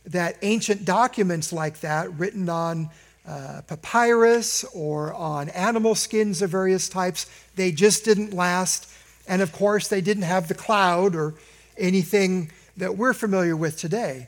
that 0.05 0.37
ancient 0.41 0.85
documents 0.85 1.53
like 1.53 1.81
that, 1.81 2.11
written 2.17 2.49
on 2.49 2.89
uh, 3.27 3.61
papyrus 3.67 4.63
or 4.73 5.13
on 5.13 5.49
animal 5.49 5.93
skins 5.93 6.41
of 6.41 6.49
various 6.49 6.89
types, 6.89 7.29
they 7.55 7.71
just 7.71 8.05
didn't 8.05 8.33
last. 8.33 8.91
And 9.27 9.41
of 9.41 9.51
course, 9.51 9.87
they 9.87 10.01
didn't 10.01 10.23
have 10.23 10.47
the 10.47 10.55
cloud 10.55 11.15
or 11.15 11.35
anything 11.77 12.51
that 12.81 12.97
we're 12.97 13.13
familiar 13.13 13.55
with 13.55 13.77
today. 13.77 14.27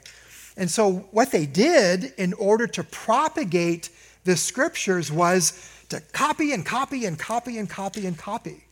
And 0.58 0.70
so, 0.70 1.08
what 1.10 1.32
they 1.32 1.48
did 1.48 2.14
in 2.20 2.34
order 2.34 2.68
to 2.68 2.84
propagate 2.84 3.90
the 4.26 4.38
scriptures 4.38 5.12
was 5.12 5.72
to 5.90 6.00
copy 6.14 6.54
and 6.54 6.64
copy 6.64 7.06
and 7.06 7.18
copy 7.18 7.58
and 7.58 7.68
copy 7.68 8.06
and 8.06 8.16
copy. 8.16 8.64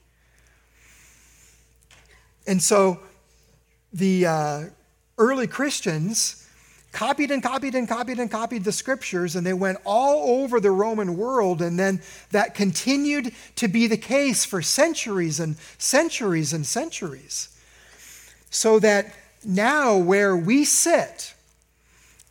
And 2.45 2.61
so, 2.61 2.99
the 3.91 4.27
uh, 4.27 4.63
early 5.17 5.47
Christians 5.47 6.47
copied 6.91 7.31
and 7.31 7.41
copied 7.41 7.73
and 7.73 7.87
copied 7.87 8.19
and 8.19 8.29
copied 8.29 8.63
the 8.63 8.71
scriptures, 8.71 9.35
and 9.35 9.43
they 9.43 9.53
went 9.53 9.79
all 9.83 10.43
over 10.43 10.59
the 10.59 10.69
Roman 10.69 11.17
world. 11.17 11.59
And 11.59 11.79
then 11.79 12.03
that 12.29 12.53
continued 12.53 13.33
to 13.55 13.67
be 13.67 13.87
the 13.87 13.97
case 13.97 14.45
for 14.45 14.61
centuries 14.61 15.39
and 15.39 15.57
centuries 15.79 16.53
and 16.53 16.67
centuries. 16.67 17.49
So 18.51 18.77
that 18.77 19.15
now, 19.43 19.97
where 19.97 20.37
we 20.37 20.65
sit, 20.65 21.33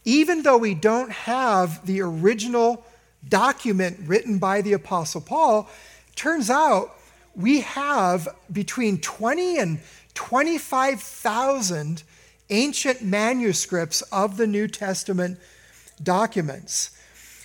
even 0.04 0.42
though 0.42 0.58
we 0.58 0.74
don't 0.74 1.10
have 1.10 1.84
the 1.86 2.00
original 2.00 2.84
document 3.28 3.98
written 4.06 4.38
by 4.38 4.62
the 4.62 4.72
Apostle 4.72 5.20
Paul, 5.20 5.68
turns 6.14 6.48
out 6.50 6.96
we 7.34 7.60
have 7.60 8.28
between 8.52 9.00
20 9.00 9.58
and 9.58 9.80
25,000 10.14 12.04
ancient 12.50 13.02
manuscripts 13.02 14.02
of 14.02 14.36
the 14.36 14.46
New 14.46 14.68
Testament 14.68 15.40
documents, 16.02 16.90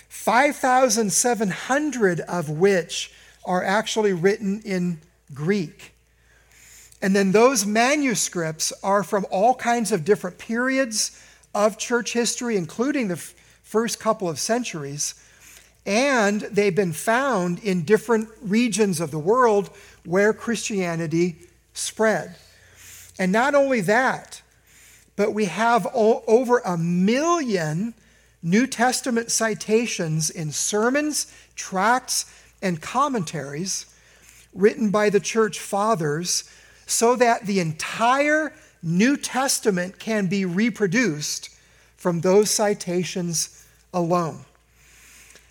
5,700 0.08 2.20
of 2.20 2.48
which 2.48 3.12
are 3.44 3.64
actually 3.64 4.12
written 4.12 4.60
in 4.64 5.00
Greek. 5.34 5.95
And 7.02 7.14
then 7.14 7.32
those 7.32 7.66
manuscripts 7.66 8.72
are 8.82 9.02
from 9.02 9.26
all 9.30 9.54
kinds 9.54 9.92
of 9.92 10.04
different 10.04 10.38
periods 10.38 11.22
of 11.54 11.78
church 11.78 12.12
history, 12.12 12.56
including 12.56 13.08
the 13.08 13.14
f- 13.14 13.34
first 13.62 14.00
couple 14.00 14.28
of 14.28 14.38
centuries. 14.38 15.14
And 15.84 16.40
they've 16.42 16.74
been 16.74 16.92
found 16.92 17.58
in 17.60 17.82
different 17.84 18.28
regions 18.40 19.00
of 19.00 19.10
the 19.10 19.18
world 19.18 19.70
where 20.04 20.32
Christianity 20.32 21.36
spread. 21.74 22.36
And 23.18 23.30
not 23.30 23.54
only 23.54 23.80
that, 23.82 24.42
but 25.16 25.32
we 25.32 25.46
have 25.46 25.86
o- 25.94 26.24
over 26.26 26.58
a 26.58 26.76
million 26.76 27.94
New 28.42 28.66
Testament 28.66 29.30
citations 29.30 30.30
in 30.30 30.52
sermons, 30.52 31.32
tracts, 31.56 32.26
and 32.62 32.80
commentaries 32.80 33.86
written 34.54 34.90
by 34.90 35.10
the 35.10 35.20
church 35.20 35.58
fathers 35.58 36.44
so 36.86 37.16
that 37.16 37.46
the 37.46 37.60
entire 37.60 38.52
New 38.82 39.16
Testament 39.16 39.98
can 39.98 40.26
be 40.26 40.44
reproduced 40.44 41.50
from 41.96 42.20
those 42.20 42.50
citations 42.50 43.66
alone. 43.92 44.44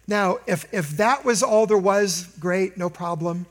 Now, 0.07 0.39
if, 0.47 0.71
if 0.73 0.91
that 0.97 1.25
was 1.25 1.43
all 1.43 1.65
there 1.65 1.77
was, 1.77 2.27
great, 2.39 2.77
no 2.77 2.89
problem. 2.89 3.45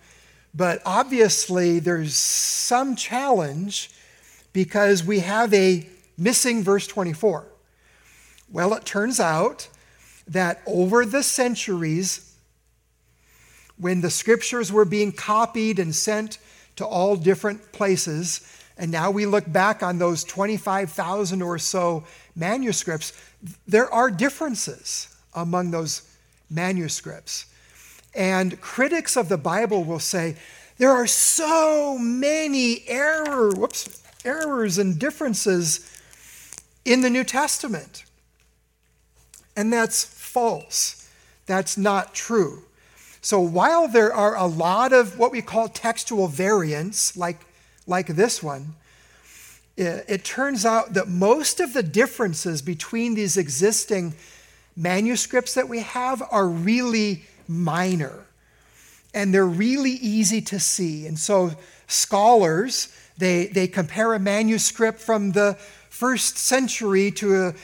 But 0.54 0.80
obviously, 0.86 1.80
there's 1.80 2.14
some 2.14 2.94
challenge 2.96 3.90
because 4.52 5.04
we 5.04 5.18
have 5.20 5.52
a 5.52 5.86
missing 6.16 6.62
verse 6.62 6.86
24. 6.86 7.44
Well, 8.50 8.72
it 8.74 8.84
turns 8.84 9.18
out 9.18 9.68
that 10.28 10.62
over 10.64 11.04
the 11.04 11.24
centuries, 11.24 12.34
when 13.76 14.00
the 14.00 14.10
scriptures 14.10 14.72
were 14.72 14.84
being 14.84 15.10
copied 15.10 15.80
and 15.80 15.94
sent 15.94 16.38
to 16.76 16.86
all 16.86 17.16
different 17.16 17.72
places, 17.72 18.40
and 18.76 18.90
now 18.90 19.10
we 19.10 19.26
look 19.26 19.50
back 19.50 19.82
on 19.82 19.98
those 19.98 20.24
25,000 20.24 21.42
or 21.42 21.58
so 21.58 22.04
manuscripts, 22.34 23.12
there 23.66 23.92
are 23.92 24.10
differences 24.10 25.14
among 25.34 25.70
those 25.70 26.02
manuscripts. 26.50 27.46
And 28.14 28.60
critics 28.60 29.16
of 29.16 29.28
the 29.28 29.38
Bible 29.38 29.84
will 29.84 30.00
say, 30.00 30.36
there 30.78 30.90
are 30.90 31.06
so 31.06 31.96
many 31.98 32.84
error, 32.88 33.50
whoops, 33.50 34.02
errors 34.24 34.78
and 34.78 34.98
differences 34.98 35.90
in 36.84 37.00
the 37.02 37.10
New 37.10 37.24
Testament. 37.24 38.04
And 39.56 39.72
that's 39.72 40.04
false. 40.04 41.08
That's 41.46 41.76
not 41.76 42.14
true. 42.14 42.64
So 43.24 43.40
while 43.40 43.88
there 43.88 44.12
are 44.12 44.36
a 44.36 44.44
lot 44.44 44.92
of 44.92 45.18
what 45.18 45.32
we 45.32 45.40
call 45.40 45.66
textual 45.66 46.28
variants, 46.28 47.16
like, 47.16 47.40
like 47.86 48.08
this 48.08 48.42
one, 48.42 48.74
it, 49.78 50.04
it 50.06 50.24
turns 50.26 50.66
out 50.66 50.92
that 50.92 51.08
most 51.08 51.58
of 51.58 51.72
the 51.72 51.82
differences 51.82 52.60
between 52.60 53.14
these 53.14 53.38
existing 53.38 54.12
manuscripts 54.76 55.54
that 55.54 55.70
we 55.70 55.78
have 55.78 56.22
are 56.30 56.46
really 56.46 57.24
minor 57.48 58.26
and 59.14 59.32
they're 59.32 59.46
really 59.46 59.92
easy 59.92 60.42
to 60.42 60.60
see. 60.60 61.06
And 61.06 61.18
so 61.18 61.52
scholars, 61.86 62.94
they, 63.16 63.46
they 63.46 63.68
compare 63.68 64.12
a 64.12 64.18
manuscript 64.18 64.98
from 64.98 65.32
the 65.32 65.54
first 65.88 66.36
century 66.36 67.10
to 67.12 67.36
a 67.36 67.54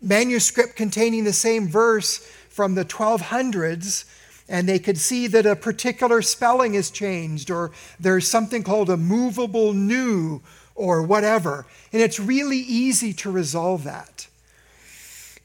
manuscript 0.00 0.76
containing 0.76 1.24
the 1.24 1.34
same 1.34 1.68
verse 1.68 2.26
from 2.48 2.74
the 2.74 2.86
1200s, 2.86 4.06
and 4.50 4.68
they 4.68 4.80
could 4.80 4.98
see 4.98 5.28
that 5.28 5.46
a 5.46 5.54
particular 5.54 6.20
spelling 6.20 6.74
is 6.74 6.90
changed, 6.90 7.50
or 7.50 7.70
there's 8.00 8.26
something 8.26 8.64
called 8.64 8.90
a 8.90 8.96
movable 8.96 9.72
nu, 9.72 10.42
or 10.74 11.02
whatever. 11.02 11.66
And 11.92 12.02
it's 12.02 12.18
really 12.18 12.58
easy 12.58 13.12
to 13.14 13.30
resolve 13.30 13.84
that. 13.84 14.26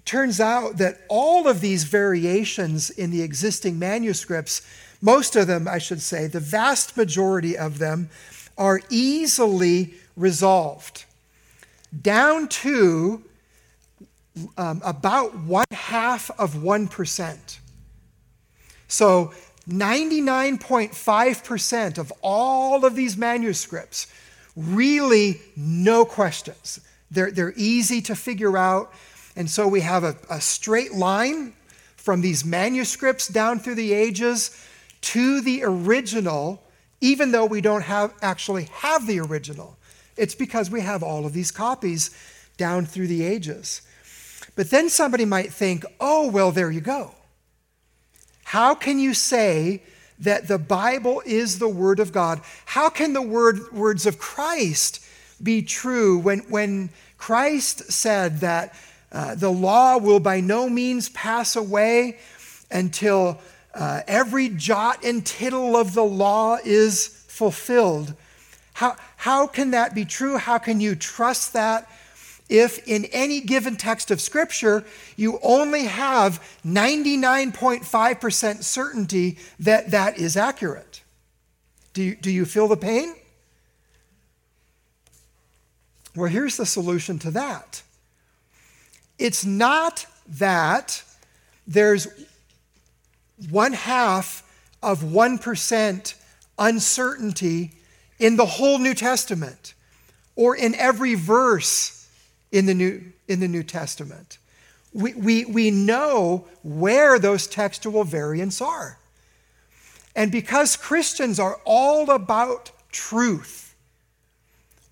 Turns 0.05 0.39
out 0.39 0.77
that 0.77 1.01
all 1.07 1.47
of 1.47 1.61
these 1.61 1.83
variations 1.83 2.89
in 2.89 3.11
the 3.11 3.21
existing 3.21 3.77
manuscripts, 3.77 4.63
most 5.01 5.35
of 5.35 5.45
them, 5.45 5.67
I 5.67 5.77
should 5.77 6.01
say, 6.01 6.25
the 6.25 6.39
vast 6.39 6.97
majority 6.97 7.55
of 7.55 7.77
them, 7.77 8.09
are 8.57 8.81
easily 8.89 9.93
resolved 10.17 11.05
down 12.01 12.47
to 12.47 13.23
um, 14.57 14.81
about 14.83 15.37
one 15.37 15.65
half 15.71 16.31
of 16.39 16.55
1%. 16.55 17.59
So 18.87 19.33
99.5% 19.67 21.97
of 21.97 22.13
all 22.21 22.85
of 22.85 22.95
these 22.95 23.17
manuscripts, 23.17 24.07
really 24.55 25.41
no 25.55 26.05
questions. 26.05 26.79
They're, 27.11 27.31
they're 27.31 27.53
easy 27.55 28.01
to 28.03 28.15
figure 28.15 28.57
out. 28.57 28.91
And 29.35 29.49
so 29.49 29.67
we 29.67 29.81
have 29.81 30.03
a, 30.03 30.15
a 30.29 30.39
straight 30.39 30.93
line 30.93 31.53
from 31.95 32.21
these 32.21 32.45
manuscripts 32.45 33.27
down 33.27 33.59
through 33.59 33.75
the 33.75 33.93
ages 33.93 34.63
to 35.01 35.41
the 35.41 35.63
original, 35.63 36.63
even 37.01 37.31
though 37.31 37.45
we 37.45 37.61
don't 37.61 37.83
have, 37.83 38.13
actually 38.21 38.65
have 38.71 39.07
the 39.07 39.19
original. 39.19 39.77
It's 40.17 40.35
because 40.35 40.69
we 40.69 40.81
have 40.81 41.03
all 41.03 41.25
of 41.25 41.33
these 41.33 41.51
copies 41.51 42.11
down 42.57 42.85
through 42.85 43.07
the 43.07 43.23
ages. 43.23 43.81
But 44.55 44.69
then 44.69 44.89
somebody 44.89 45.25
might 45.25 45.51
think, 45.51 45.85
oh, 45.99 46.29
well, 46.29 46.51
there 46.51 46.71
you 46.71 46.81
go. 46.81 47.13
How 48.45 48.75
can 48.75 48.99
you 48.99 49.15
say 49.15 49.81
that 50.19 50.47
the 50.47 50.59
Bible 50.59 51.21
is 51.25 51.57
the 51.57 51.67
Word 51.67 51.99
of 51.99 52.11
God? 52.11 52.41
How 52.65 52.89
can 52.89 53.13
the 53.13 53.21
word, 53.21 53.71
words 53.73 54.05
of 54.05 54.19
Christ 54.19 55.03
be 55.41 55.63
true 55.63 56.19
when, 56.19 56.39
when 56.41 56.89
Christ 57.17 57.91
said 57.91 58.41
that 58.41 58.75
uh, 59.11 59.33
the 59.33 59.51
law 59.51 59.97
will 59.97 60.19
by 60.19 60.41
no 60.41 60.69
means 60.69 61.09
pass 61.09 61.55
away 61.55 62.19
until 62.69 63.39
uh, 63.73 64.01
every 64.07 64.49
jot 64.49 65.03
and 65.03 65.25
tittle 65.25 65.75
of 65.75 65.95
the 65.95 66.05
law 66.05 66.57
is 66.63 67.07
fulfilled? 67.27 68.13
How, 68.73 68.95
how 69.17 69.47
can 69.47 69.71
that 69.71 69.95
be 69.95 70.05
true? 70.05 70.37
How 70.37 70.59
can 70.59 70.79
you 70.79 70.95
trust 70.95 71.53
that 71.53 71.89
if 72.49 72.87
in 72.87 73.05
any 73.05 73.41
given 73.41 73.75
text 73.75 74.11
of 74.11 74.21
Scripture 74.21 74.83
you 75.15 75.39
only 75.41 75.85
have 75.85 76.41
99.5% 76.65 78.63
certainty 78.63 79.37
that 79.59 79.91
that 79.91 80.17
is 80.17 80.37
accurate? 80.37 81.01
Do 81.93 82.03
you, 82.03 82.15
do 82.15 82.29
you 82.29 82.45
feel 82.45 82.67
the 82.67 82.77
pain? 82.77 83.15
Well, 86.15 86.29
here's 86.29 86.57
the 86.57 86.65
solution 86.65 87.19
to 87.19 87.31
that 87.31 87.81
it's 89.17 89.45
not 89.45 90.05
that 90.27 91.03
there's 91.67 92.07
one 93.49 93.73
half 93.73 94.43
of 94.83 95.01
1% 95.01 96.13
uncertainty 96.59 97.71
in 98.19 98.35
the 98.35 98.45
whole 98.45 98.77
New 98.77 98.93
Testament 98.93 99.73
or 100.35 100.55
in 100.55 100.75
every 100.75 101.15
verse 101.15 101.94
in 102.51 102.65
the 102.65 102.73
New, 102.73 103.01
in 103.27 103.39
the 103.39 103.47
New 103.47 103.63
Testament. 103.63 104.37
We, 104.93 105.13
we, 105.13 105.45
we 105.45 105.71
know 105.71 106.47
where 106.63 107.19
those 107.19 107.47
textual 107.47 108.03
variants 108.03 108.61
are. 108.61 108.97
And 110.15 110.31
because 110.31 110.77
Christians 110.77 111.39
are 111.39 111.59
all 111.65 112.09
about 112.09 112.71
truth, 112.91 113.75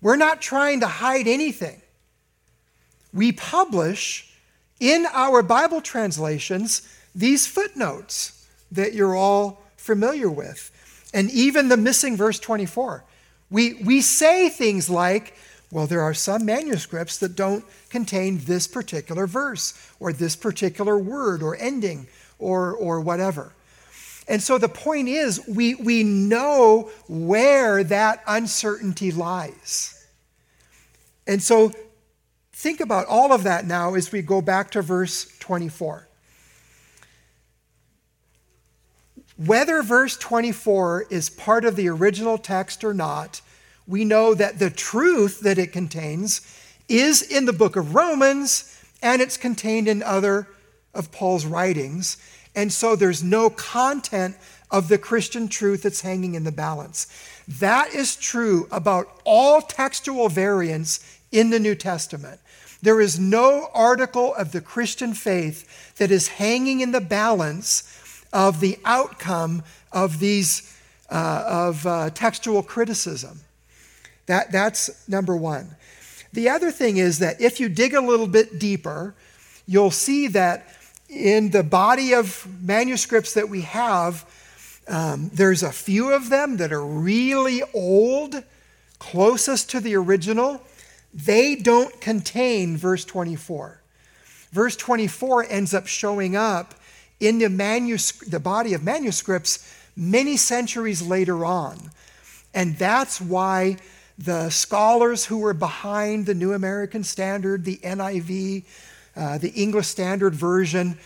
we're 0.02 0.16
not 0.16 0.42
trying 0.42 0.80
to 0.80 0.86
hide 0.86 1.26
anything. 1.26 1.80
we 3.14 3.32
publish 3.32 4.34
in 4.80 5.06
our 5.12 5.42
Bible 5.42 5.80
translations 5.80 6.82
these 7.14 7.46
footnotes 7.46 8.46
that 8.72 8.92
you're 8.92 9.14
all 9.14 9.62
familiar 9.76 10.28
with. 10.28 10.70
And 11.14 11.30
even 11.30 11.68
the 11.68 11.76
missing 11.76 12.16
verse 12.16 12.38
24. 12.40 13.04
We, 13.50 13.74
we 13.74 14.00
say 14.00 14.48
things 14.48 14.90
like, 14.90 15.36
well, 15.74 15.88
there 15.88 16.02
are 16.02 16.14
some 16.14 16.44
manuscripts 16.44 17.18
that 17.18 17.34
don't 17.34 17.64
contain 17.90 18.38
this 18.44 18.68
particular 18.68 19.26
verse 19.26 19.74
or 19.98 20.12
this 20.12 20.36
particular 20.36 20.96
word 20.96 21.42
or 21.42 21.56
ending 21.56 22.06
or, 22.38 22.72
or 22.72 23.00
whatever. 23.00 23.52
And 24.28 24.40
so 24.40 24.56
the 24.56 24.68
point 24.68 25.08
is, 25.08 25.44
we, 25.48 25.74
we 25.74 26.04
know 26.04 26.92
where 27.08 27.82
that 27.82 28.22
uncertainty 28.28 29.10
lies. 29.10 30.06
And 31.26 31.42
so 31.42 31.72
think 32.52 32.78
about 32.78 33.08
all 33.08 33.32
of 33.32 33.42
that 33.42 33.66
now 33.66 33.94
as 33.94 34.12
we 34.12 34.22
go 34.22 34.40
back 34.40 34.70
to 34.70 34.80
verse 34.80 35.36
24. 35.40 36.08
Whether 39.38 39.82
verse 39.82 40.16
24 40.18 41.06
is 41.10 41.30
part 41.30 41.64
of 41.64 41.74
the 41.74 41.88
original 41.88 42.38
text 42.38 42.84
or 42.84 42.94
not, 42.94 43.40
we 43.86 44.04
know 44.04 44.34
that 44.34 44.58
the 44.58 44.70
truth 44.70 45.40
that 45.40 45.58
it 45.58 45.72
contains 45.72 46.40
is 46.88 47.22
in 47.22 47.44
the 47.44 47.52
book 47.52 47.76
of 47.76 47.94
Romans 47.94 48.82
and 49.02 49.20
it's 49.20 49.36
contained 49.36 49.88
in 49.88 50.02
other 50.02 50.48
of 50.94 51.12
Paul's 51.12 51.44
writings. 51.44 52.16
And 52.54 52.72
so 52.72 52.96
there's 52.96 53.22
no 53.22 53.50
content 53.50 54.36
of 54.70 54.88
the 54.88 54.98
Christian 54.98 55.48
truth 55.48 55.82
that's 55.82 56.00
hanging 56.00 56.34
in 56.34 56.44
the 56.44 56.52
balance. 56.52 57.06
That 57.46 57.94
is 57.94 58.16
true 58.16 58.66
about 58.70 59.20
all 59.24 59.60
textual 59.60 60.28
variants 60.28 61.18
in 61.30 61.50
the 61.50 61.60
New 61.60 61.74
Testament. 61.74 62.40
There 62.80 63.00
is 63.00 63.18
no 63.18 63.70
article 63.74 64.34
of 64.34 64.52
the 64.52 64.60
Christian 64.60 65.14
faith 65.14 65.96
that 65.96 66.10
is 66.10 66.28
hanging 66.28 66.80
in 66.80 66.92
the 66.92 67.00
balance 67.00 68.24
of 68.32 68.60
the 68.60 68.78
outcome 68.84 69.62
of 69.92 70.18
these 70.18 70.70
uh, 71.10 71.44
of 71.46 71.86
uh, 71.86 72.10
textual 72.10 72.62
criticism. 72.62 73.40
That, 74.26 74.52
that's 74.52 75.08
number 75.08 75.36
one. 75.36 75.76
The 76.32 76.48
other 76.48 76.70
thing 76.70 76.96
is 76.96 77.20
that 77.20 77.40
if 77.40 77.60
you 77.60 77.68
dig 77.68 77.94
a 77.94 78.00
little 78.00 78.26
bit 78.26 78.58
deeper, 78.58 79.14
you'll 79.66 79.90
see 79.90 80.28
that 80.28 80.66
in 81.08 81.50
the 81.50 81.62
body 81.62 82.14
of 82.14 82.46
manuscripts 82.62 83.34
that 83.34 83.48
we 83.48 83.60
have, 83.62 84.24
um, 84.88 85.30
there's 85.32 85.62
a 85.62 85.72
few 85.72 86.12
of 86.12 86.30
them 86.30 86.56
that 86.56 86.72
are 86.72 86.84
really 86.84 87.62
old, 87.72 88.42
closest 88.98 89.70
to 89.70 89.80
the 89.80 89.94
original, 89.96 90.60
they 91.12 91.54
don't 91.54 92.00
contain 92.00 92.76
verse 92.76 93.04
24. 93.04 93.80
Verse 94.50 94.76
24 94.76 95.46
ends 95.48 95.74
up 95.74 95.86
showing 95.86 96.36
up 96.36 96.74
in 97.20 97.38
the, 97.38 97.48
manuscript, 97.48 98.30
the 98.30 98.40
body 98.40 98.74
of 98.74 98.82
manuscripts 98.82 99.72
many 99.96 100.36
centuries 100.36 101.00
later 101.00 101.44
on. 101.44 101.90
And 102.52 102.76
that's 102.76 103.20
why 103.20 103.76
the 104.18 104.50
scholars 104.50 105.24
who 105.24 105.38
were 105.38 105.54
behind 105.54 106.26
the 106.26 106.34
New 106.34 106.52
American 106.52 107.02
Standard, 107.02 107.64
the 107.64 107.78
NIV, 107.78 108.64
uh, 109.16 109.38
the 109.38 109.50
English 109.50 109.88
Standard 109.88 110.34
Version, 110.34 110.98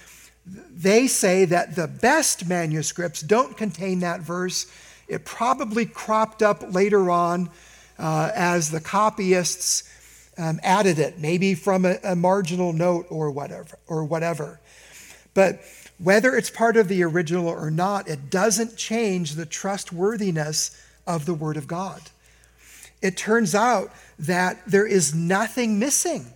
they 0.46 1.06
say 1.06 1.44
that 1.46 1.74
the 1.74 1.86
best 1.86 2.48
manuscripts 2.48 3.20
don't 3.20 3.56
contain 3.56 4.00
that 4.00 4.20
verse. 4.20 4.66
It 5.06 5.24
probably 5.24 5.86
cropped 5.86 6.42
up 6.42 6.74
later 6.74 7.10
on 7.10 7.50
uh, 7.98 8.30
as 8.34 8.70
the 8.70 8.80
copyists 8.80 9.84
um, 10.38 10.60
added 10.62 10.98
it, 10.98 11.18
maybe 11.18 11.54
from 11.54 11.84
a, 11.84 11.98
a 12.04 12.14
marginal 12.16 12.72
note 12.72 13.06
or 13.10 13.30
whatever, 13.30 13.78
or 13.88 14.04
whatever. 14.04 14.60
But 15.34 15.60
whether 15.98 16.36
it's 16.36 16.50
part 16.50 16.76
of 16.76 16.88
the 16.88 17.02
original 17.02 17.48
or 17.48 17.70
not, 17.70 18.08
it 18.08 18.30
doesn't 18.30 18.76
change 18.76 19.34
the 19.34 19.46
trustworthiness 19.46 20.80
of 21.06 21.26
the 21.26 21.34
Word 21.34 21.56
of 21.56 21.66
God. 21.66 22.00
It 23.00 23.16
turns 23.16 23.54
out 23.54 23.90
that 24.18 24.60
there 24.66 24.86
is 24.86 25.14
nothing 25.14 25.78
missing. 25.78 26.26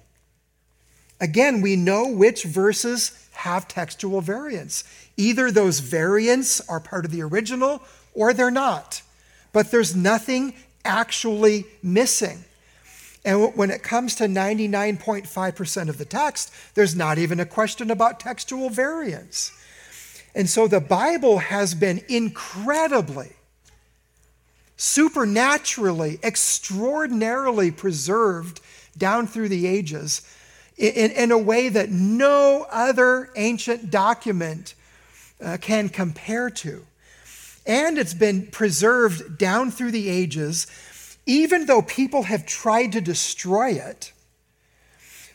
Again, 1.20 1.60
we 1.60 1.76
know 1.76 2.08
which 2.08 2.44
verses 2.44 3.28
have 3.32 3.68
textual 3.68 4.20
variants. 4.20 4.84
Either 5.16 5.50
those 5.50 5.80
variants 5.80 6.60
are 6.68 6.80
part 6.80 7.04
of 7.04 7.10
the 7.10 7.22
original 7.22 7.82
or 8.14 8.32
they're 8.32 8.50
not. 8.50 9.02
But 9.52 9.70
there's 9.70 9.94
nothing 9.94 10.54
actually 10.84 11.64
missing. 11.82 12.44
And 13.24 13.54
when 13.54 13.70
it 13.70 13.82
comes 13.82 14.16
to 14.16 14.24
99.5% 14.24 15.88
of 15.88 15.98
the 15.98 16.04
text, 16.04 16.52
there's 16.74 16.96
not 16.96 17.18
even 17.18 17.38
a 17.38 17.46
question 17.46 17.90
about 17.90 18.18
textual 18.18 18.68
variance. 18.68 19.52
And 20.34 20.48
so 20.48 20.66
the 20.66 20.80
Bible 20.80 21.38
has 21.38 21.74
been 21.74 22.02
incredibly, 22.08 23.32
supernaturally, 24.76 26.18
extraordinarily 26.22 27.70
preserved 27.70 28.60
down 28.96 29.26
through 29.26 29.48
the 29.48 29.66
ages 29.66 30.22
in, 30.76 31.10
in 31.12 31.30
a 31.30 31.38
way 31.38 31.68
that 31.68 31.90
no 31.90 32.66
other 32.70 33.30
ancient 33.36 33.90
document 33.90 34.74
uh, 35.42 35.56
can 35.60 35.88
compare 35.88 36.50
to. 36.50 36.84
And 37.64 37.98
it's 37.98 38.14
been 38.14 38.48
preserved 38.48 39.38
down 39.38 39.70
through 39.70 39.92
the 39.92 40.08
ages 40.08 40.66
even 41.26 41.66
though 41.66 41.82
people 41.82 42.24
have 42.24 42.46
tried 42.46 42.92
to 42.92 43.00
destroy 43.00 43.70
it, 43.70 44.12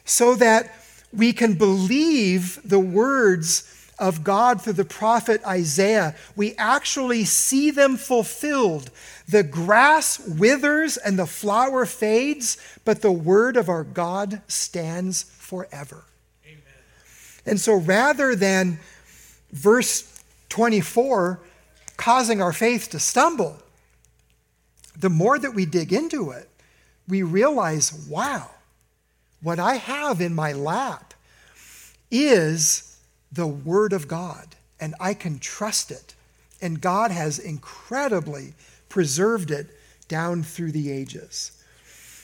so 0.05 0.35
that 0.35 0.73
we 1.13 1.33
can 1.33 1.53
believe 1.53 2.59
the 2.63 2.79
words 2.79 3.73
of 3.99 4.23
God 4.23 4.61
through 4.61 4.73
the 4.73 4.85
prophet 4.85 5.41
Isaiah, 5.45 6.15
we 6.35 6.55
actually 6.57 7.23
see 7.23 7.71
them 7.71 7.97
fulfilled. 7.97 8.91
The 9.27 9.43
grass 9.43 10.19
withers 10.19 10.95
and 10.97 11.19
the 11.19 11.25
flower 11.25 11.85
fades, 11.85 12.57
but 12.85 13.01
the 13.01 13.11
word 13.11 13.57
of 13.57 13.67
our 13.67 13.83
God 13.83 14.41
stands 14.47 15.23
forever. 15.23 16.05
Amen. 16.45 16.61
And 17.45 17.59
so 17.59 17.75
rather 17.75 18.35
than 18.35 18.79
verse 19.51 20.21
24 20.49 21.41
causing 21.97 22.41
our 22.41 22.53
faith 22.53 22.89
to 22.91 22.99
stumble, 22.99 23.57
the 24.97 25.09
more 25.09 25.37
that 25.37 25.53
we 25.53 25.65
dig 25.65 25.91
into 25.91 26.31
it, 26.31 26.49
we 27.07 27.23
realize 27.23 28.07
wow, 28.09 28.49
what 29.41 29.59
I 29.59 29.75
have 29.75 30.21
in 30.21 30.33
my 30.33 30.53
lap 30.53 31.13
is 32.09 32.97
the 33.31 33.47
Word 33.47 33.93
of 33.93 34.07
God, 34.07 34.55
and 34.79 34.95
I 34.99 35.13
can 35.13 35.39
trust 35.39 35.91
it. 35.91 36.15
And 36.61 36.81
God 36.81 37.11
has 37.11 37.37
incredibly 37.37 38.53
preserved 38.97 39.51
it 39.51 39.67
down 40.07 40.41
through 40.41 40.71
the 40.71 40.91
ages. 40.91 41.51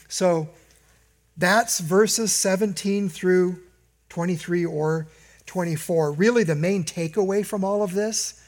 So 0.08 0.48
that's 1.36 1.78
verses 1.78 2.32
17 2.32 3.08
through 3.08 3.60
23 4.08 4.66
or 4.66 5.06
24. 5.46 6.10
Really, 6.10 6.42
the 6.42 6.56
main 6.56 6.82
takeaway 6.82 7.46
from 7.46 7.62
all 7.62 7.84
of 7.84 7.94
this 7.94 8.42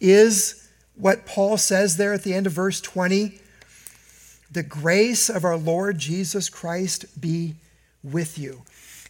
is 0.00 0.68
what 0.96 1.24
Paul 1.24 1.56
says 1.56 1.98
there 1.98 2.12
at 2.12 2.24
the 2.24 2.34
end 2.34 2.48
of 2.48 2.52
verse 2.52 2.80
20 2.80 3.38
the 4.50 4.64
grace 4.64 5.28
of 5.28 5.44
our 5.44 5.56
Lord 5.56 5.98
Jesus 5.98 6.48
Christ 6.48 7.20
be 7.20 7.54
with 8.02 8.36
you. 8.36 8.62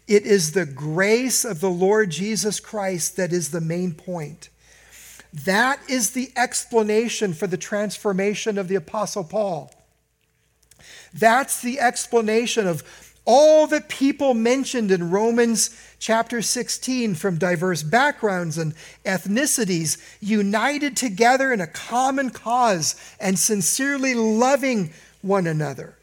It 0.07 0.27
is 0.27 0.53
the 0.53 0.67
grace 0.67 1.43
of 1.43 1.61
the 1.61 1.71
Lord 1.71 2.11
Jesus 2.11 2.61
Christ 2.61 3.17
that 3.17 3.33
is 3.33 3.51
the 3.51 3.63
main 3.63 3.95
point. 3.95 4.51
That 5.43 5.81
is 5.89 6.13
the 6.13 6.31
explanation 6.37 7.35
for 7.35 7.49
the 7.49 7.57
transformation 7.57 8.57
of 8.57 8.69
the 8.69 8.77
Apostle 8.77 9.25
Paul. 9.25 9.73
That's 11.13 11.61
the 11.61 11.81
explanation 11.81 12.69
of 12.69 12.85
all 13.25 13.67
the 13.67 13.81
people 13.81 14.35
mentioned 14.35 14.93
in 14.93 15.11
Romans 15.11 15.77
chapter 15.99 16.41
16 16.41 17.17
from 17.17 17.39
diverse 17.39 17.83
backgrounds 17.83 18.59
and 18.59 18.75
ethnicities, 19.05 19.99
united 20.21 20.97
together 20.97 21.53
in 21.53 21.61
a 21.61 21.67
common 21.67 22.31
cause 22.31 22.95
and 23.19 23.37
sincerely 23.37 24.15
loving 24.15 24.93
one 25.23 25.49
another. 25.49 25.97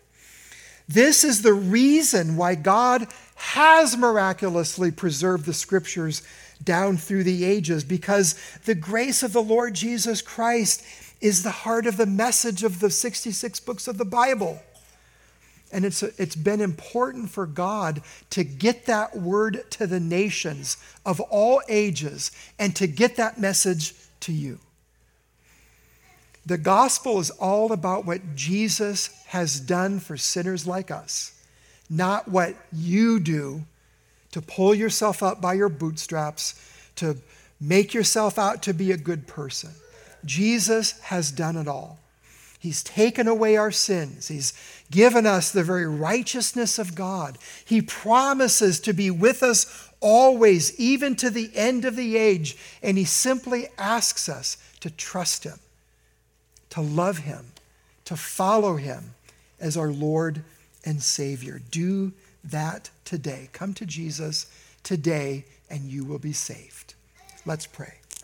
This 0.89 1.23
is 1.23 1.41
the 1.41 1.53
reason 1.53 2.35
why 2.35 2.55
God 2.55 3.07
has 3.35 3.95
miraculously 3.95 4.91
preserved 4.91 5.45
the 5.45 5.53
scriptures 5.53 6.21
down 6.63 6.97
through 6.97 7.23
the 7.23 7.43
ages, 7.45 7.83
because 7.83 8.35
the 8.65 8.75
grace 8.75 9.23
of 9.23 9.33
the 9.33 9.41
Lord 9.41 9.73
Jesus 9.73 10.21
Christ 10.21 10.83
is 11.19 11.43
the 11.43 11.51
heart 11.51 11.85
of 11.85 11.97
the 11.97 12.05
message 12.05 12.63
of 12.63 12.79
the 12.79 12.89
66 12.89 13.59
books 13.61 13.87
of 13.87 13.97
the 13.97 14.05
Bible. 14.05 14.61
And 15.71 15.85
it's, 15.85 16.03
it's 16.03 16.35
been 16.35 16.59
important 16.59 17.29
for 17.29 17.45
God 17.45 18.01
to 18.31 18.43
get 18.43 18.85
that 18.87 19.15
word 19.15 19.63
to 19.71 19.87
the 19.87 19.99
nations 19.99 20.77
of 21.05 21.19
all 21.19 21.61
ages 21.69 22.31
and 22.59 22.75
to 22.75 22.87
get 22.87 23.15
that 23.15 23.39
message 23.39 23.93
to 24.21 24.33
you. 24.33 24.59
The 26.45 26.57
gospel 26.57 27.19
is 27.19 27.29
all 27.29 27.71
about 27.71 28.05
what 28.05 28.35
Jesus 28.35 29.07
has 29.27 29.59
done 29.59 29.99
for 29.99 30.17
sinners 30.17 30.65
like 30.67 30.91
us. 30.91 31.33
not 31.91 32.29
what 32.29 32.55
you 32.71 33.19
do 33.19 33.63
to 34.31 34.41
pull 34.41 34.73
yourself 34.73 35.21
up 35.21 35.41
by 35.41 35.53
your 35.53 35.69
bootstraps, 35.69 36.55
to 36.95 37.17
make 37.59 37.93
yourself 37.93 38.39
out 38.39 38.63
to 38.63 38.73
be 38.73 38.91
a 38.91 38.97
good 38.97 39.27
person. 39.27 39.71
Jesus 40.25 40.99
has 41.01 41.31
done 41.31 41.57
it 41.57 41.67
all. 41.67 41.99
He's 42.59 42.83
taken 42.83 43.27
away 43.27 43.57
our 43.57 43.71
sins. 43.71 44.27
He's 44.27 44.53
given 44.91 45.25
us 45.25 45.51
the 45.51 45.63
very 45.63 45.87
righteousness 45.87 46.77
of 46.77 46.93
God. 46.93 47.39
He 47.65 47.81
promises 47.81 48.79
to 48.81 48.93
be 48.93 49.09
with 49.09 49.41
us 49.41 49.89
always, 49.99 50.79
even 50.79 51.15
to 51.15 51.31
the 51.31 51.49
end 51.55 51.85
of 51.85 51.95
the 51.95 52.17
age. 52.17 52.55
And 52.83 52.99
He 52.99 53.05
simply 53.05 53.67
asks 53.79 54.29
us 54.29 54.57
to 54.81 54.91
trust 54.91 55.43
Him, 55.43 55.57
to 56.69 56.81
love 56.81 57.19
Him, 57.19 57.47
to 58.05 58.15
follow 58.15 58.75
Him 58.75 59.15
as 59.59 59.75
our 59.75 59.91
Lord 59.91 60.43
and 60.85 61.01
Savior. 61.01 61.61
Do 61.71 62.11
that 62.43 62.89
today. 63.05 63.49
Come 63.53 63.73
to 63.75 63.85
Jesus 63.85 64.47
today, 64.83 65.45
and 65.69 65.83
you 65.83 66.03
will 66.03 66.19
be 66.19 66.33
saved. 66.33 66.95
Let's 67.45 67.65
pray. 67.65 68.00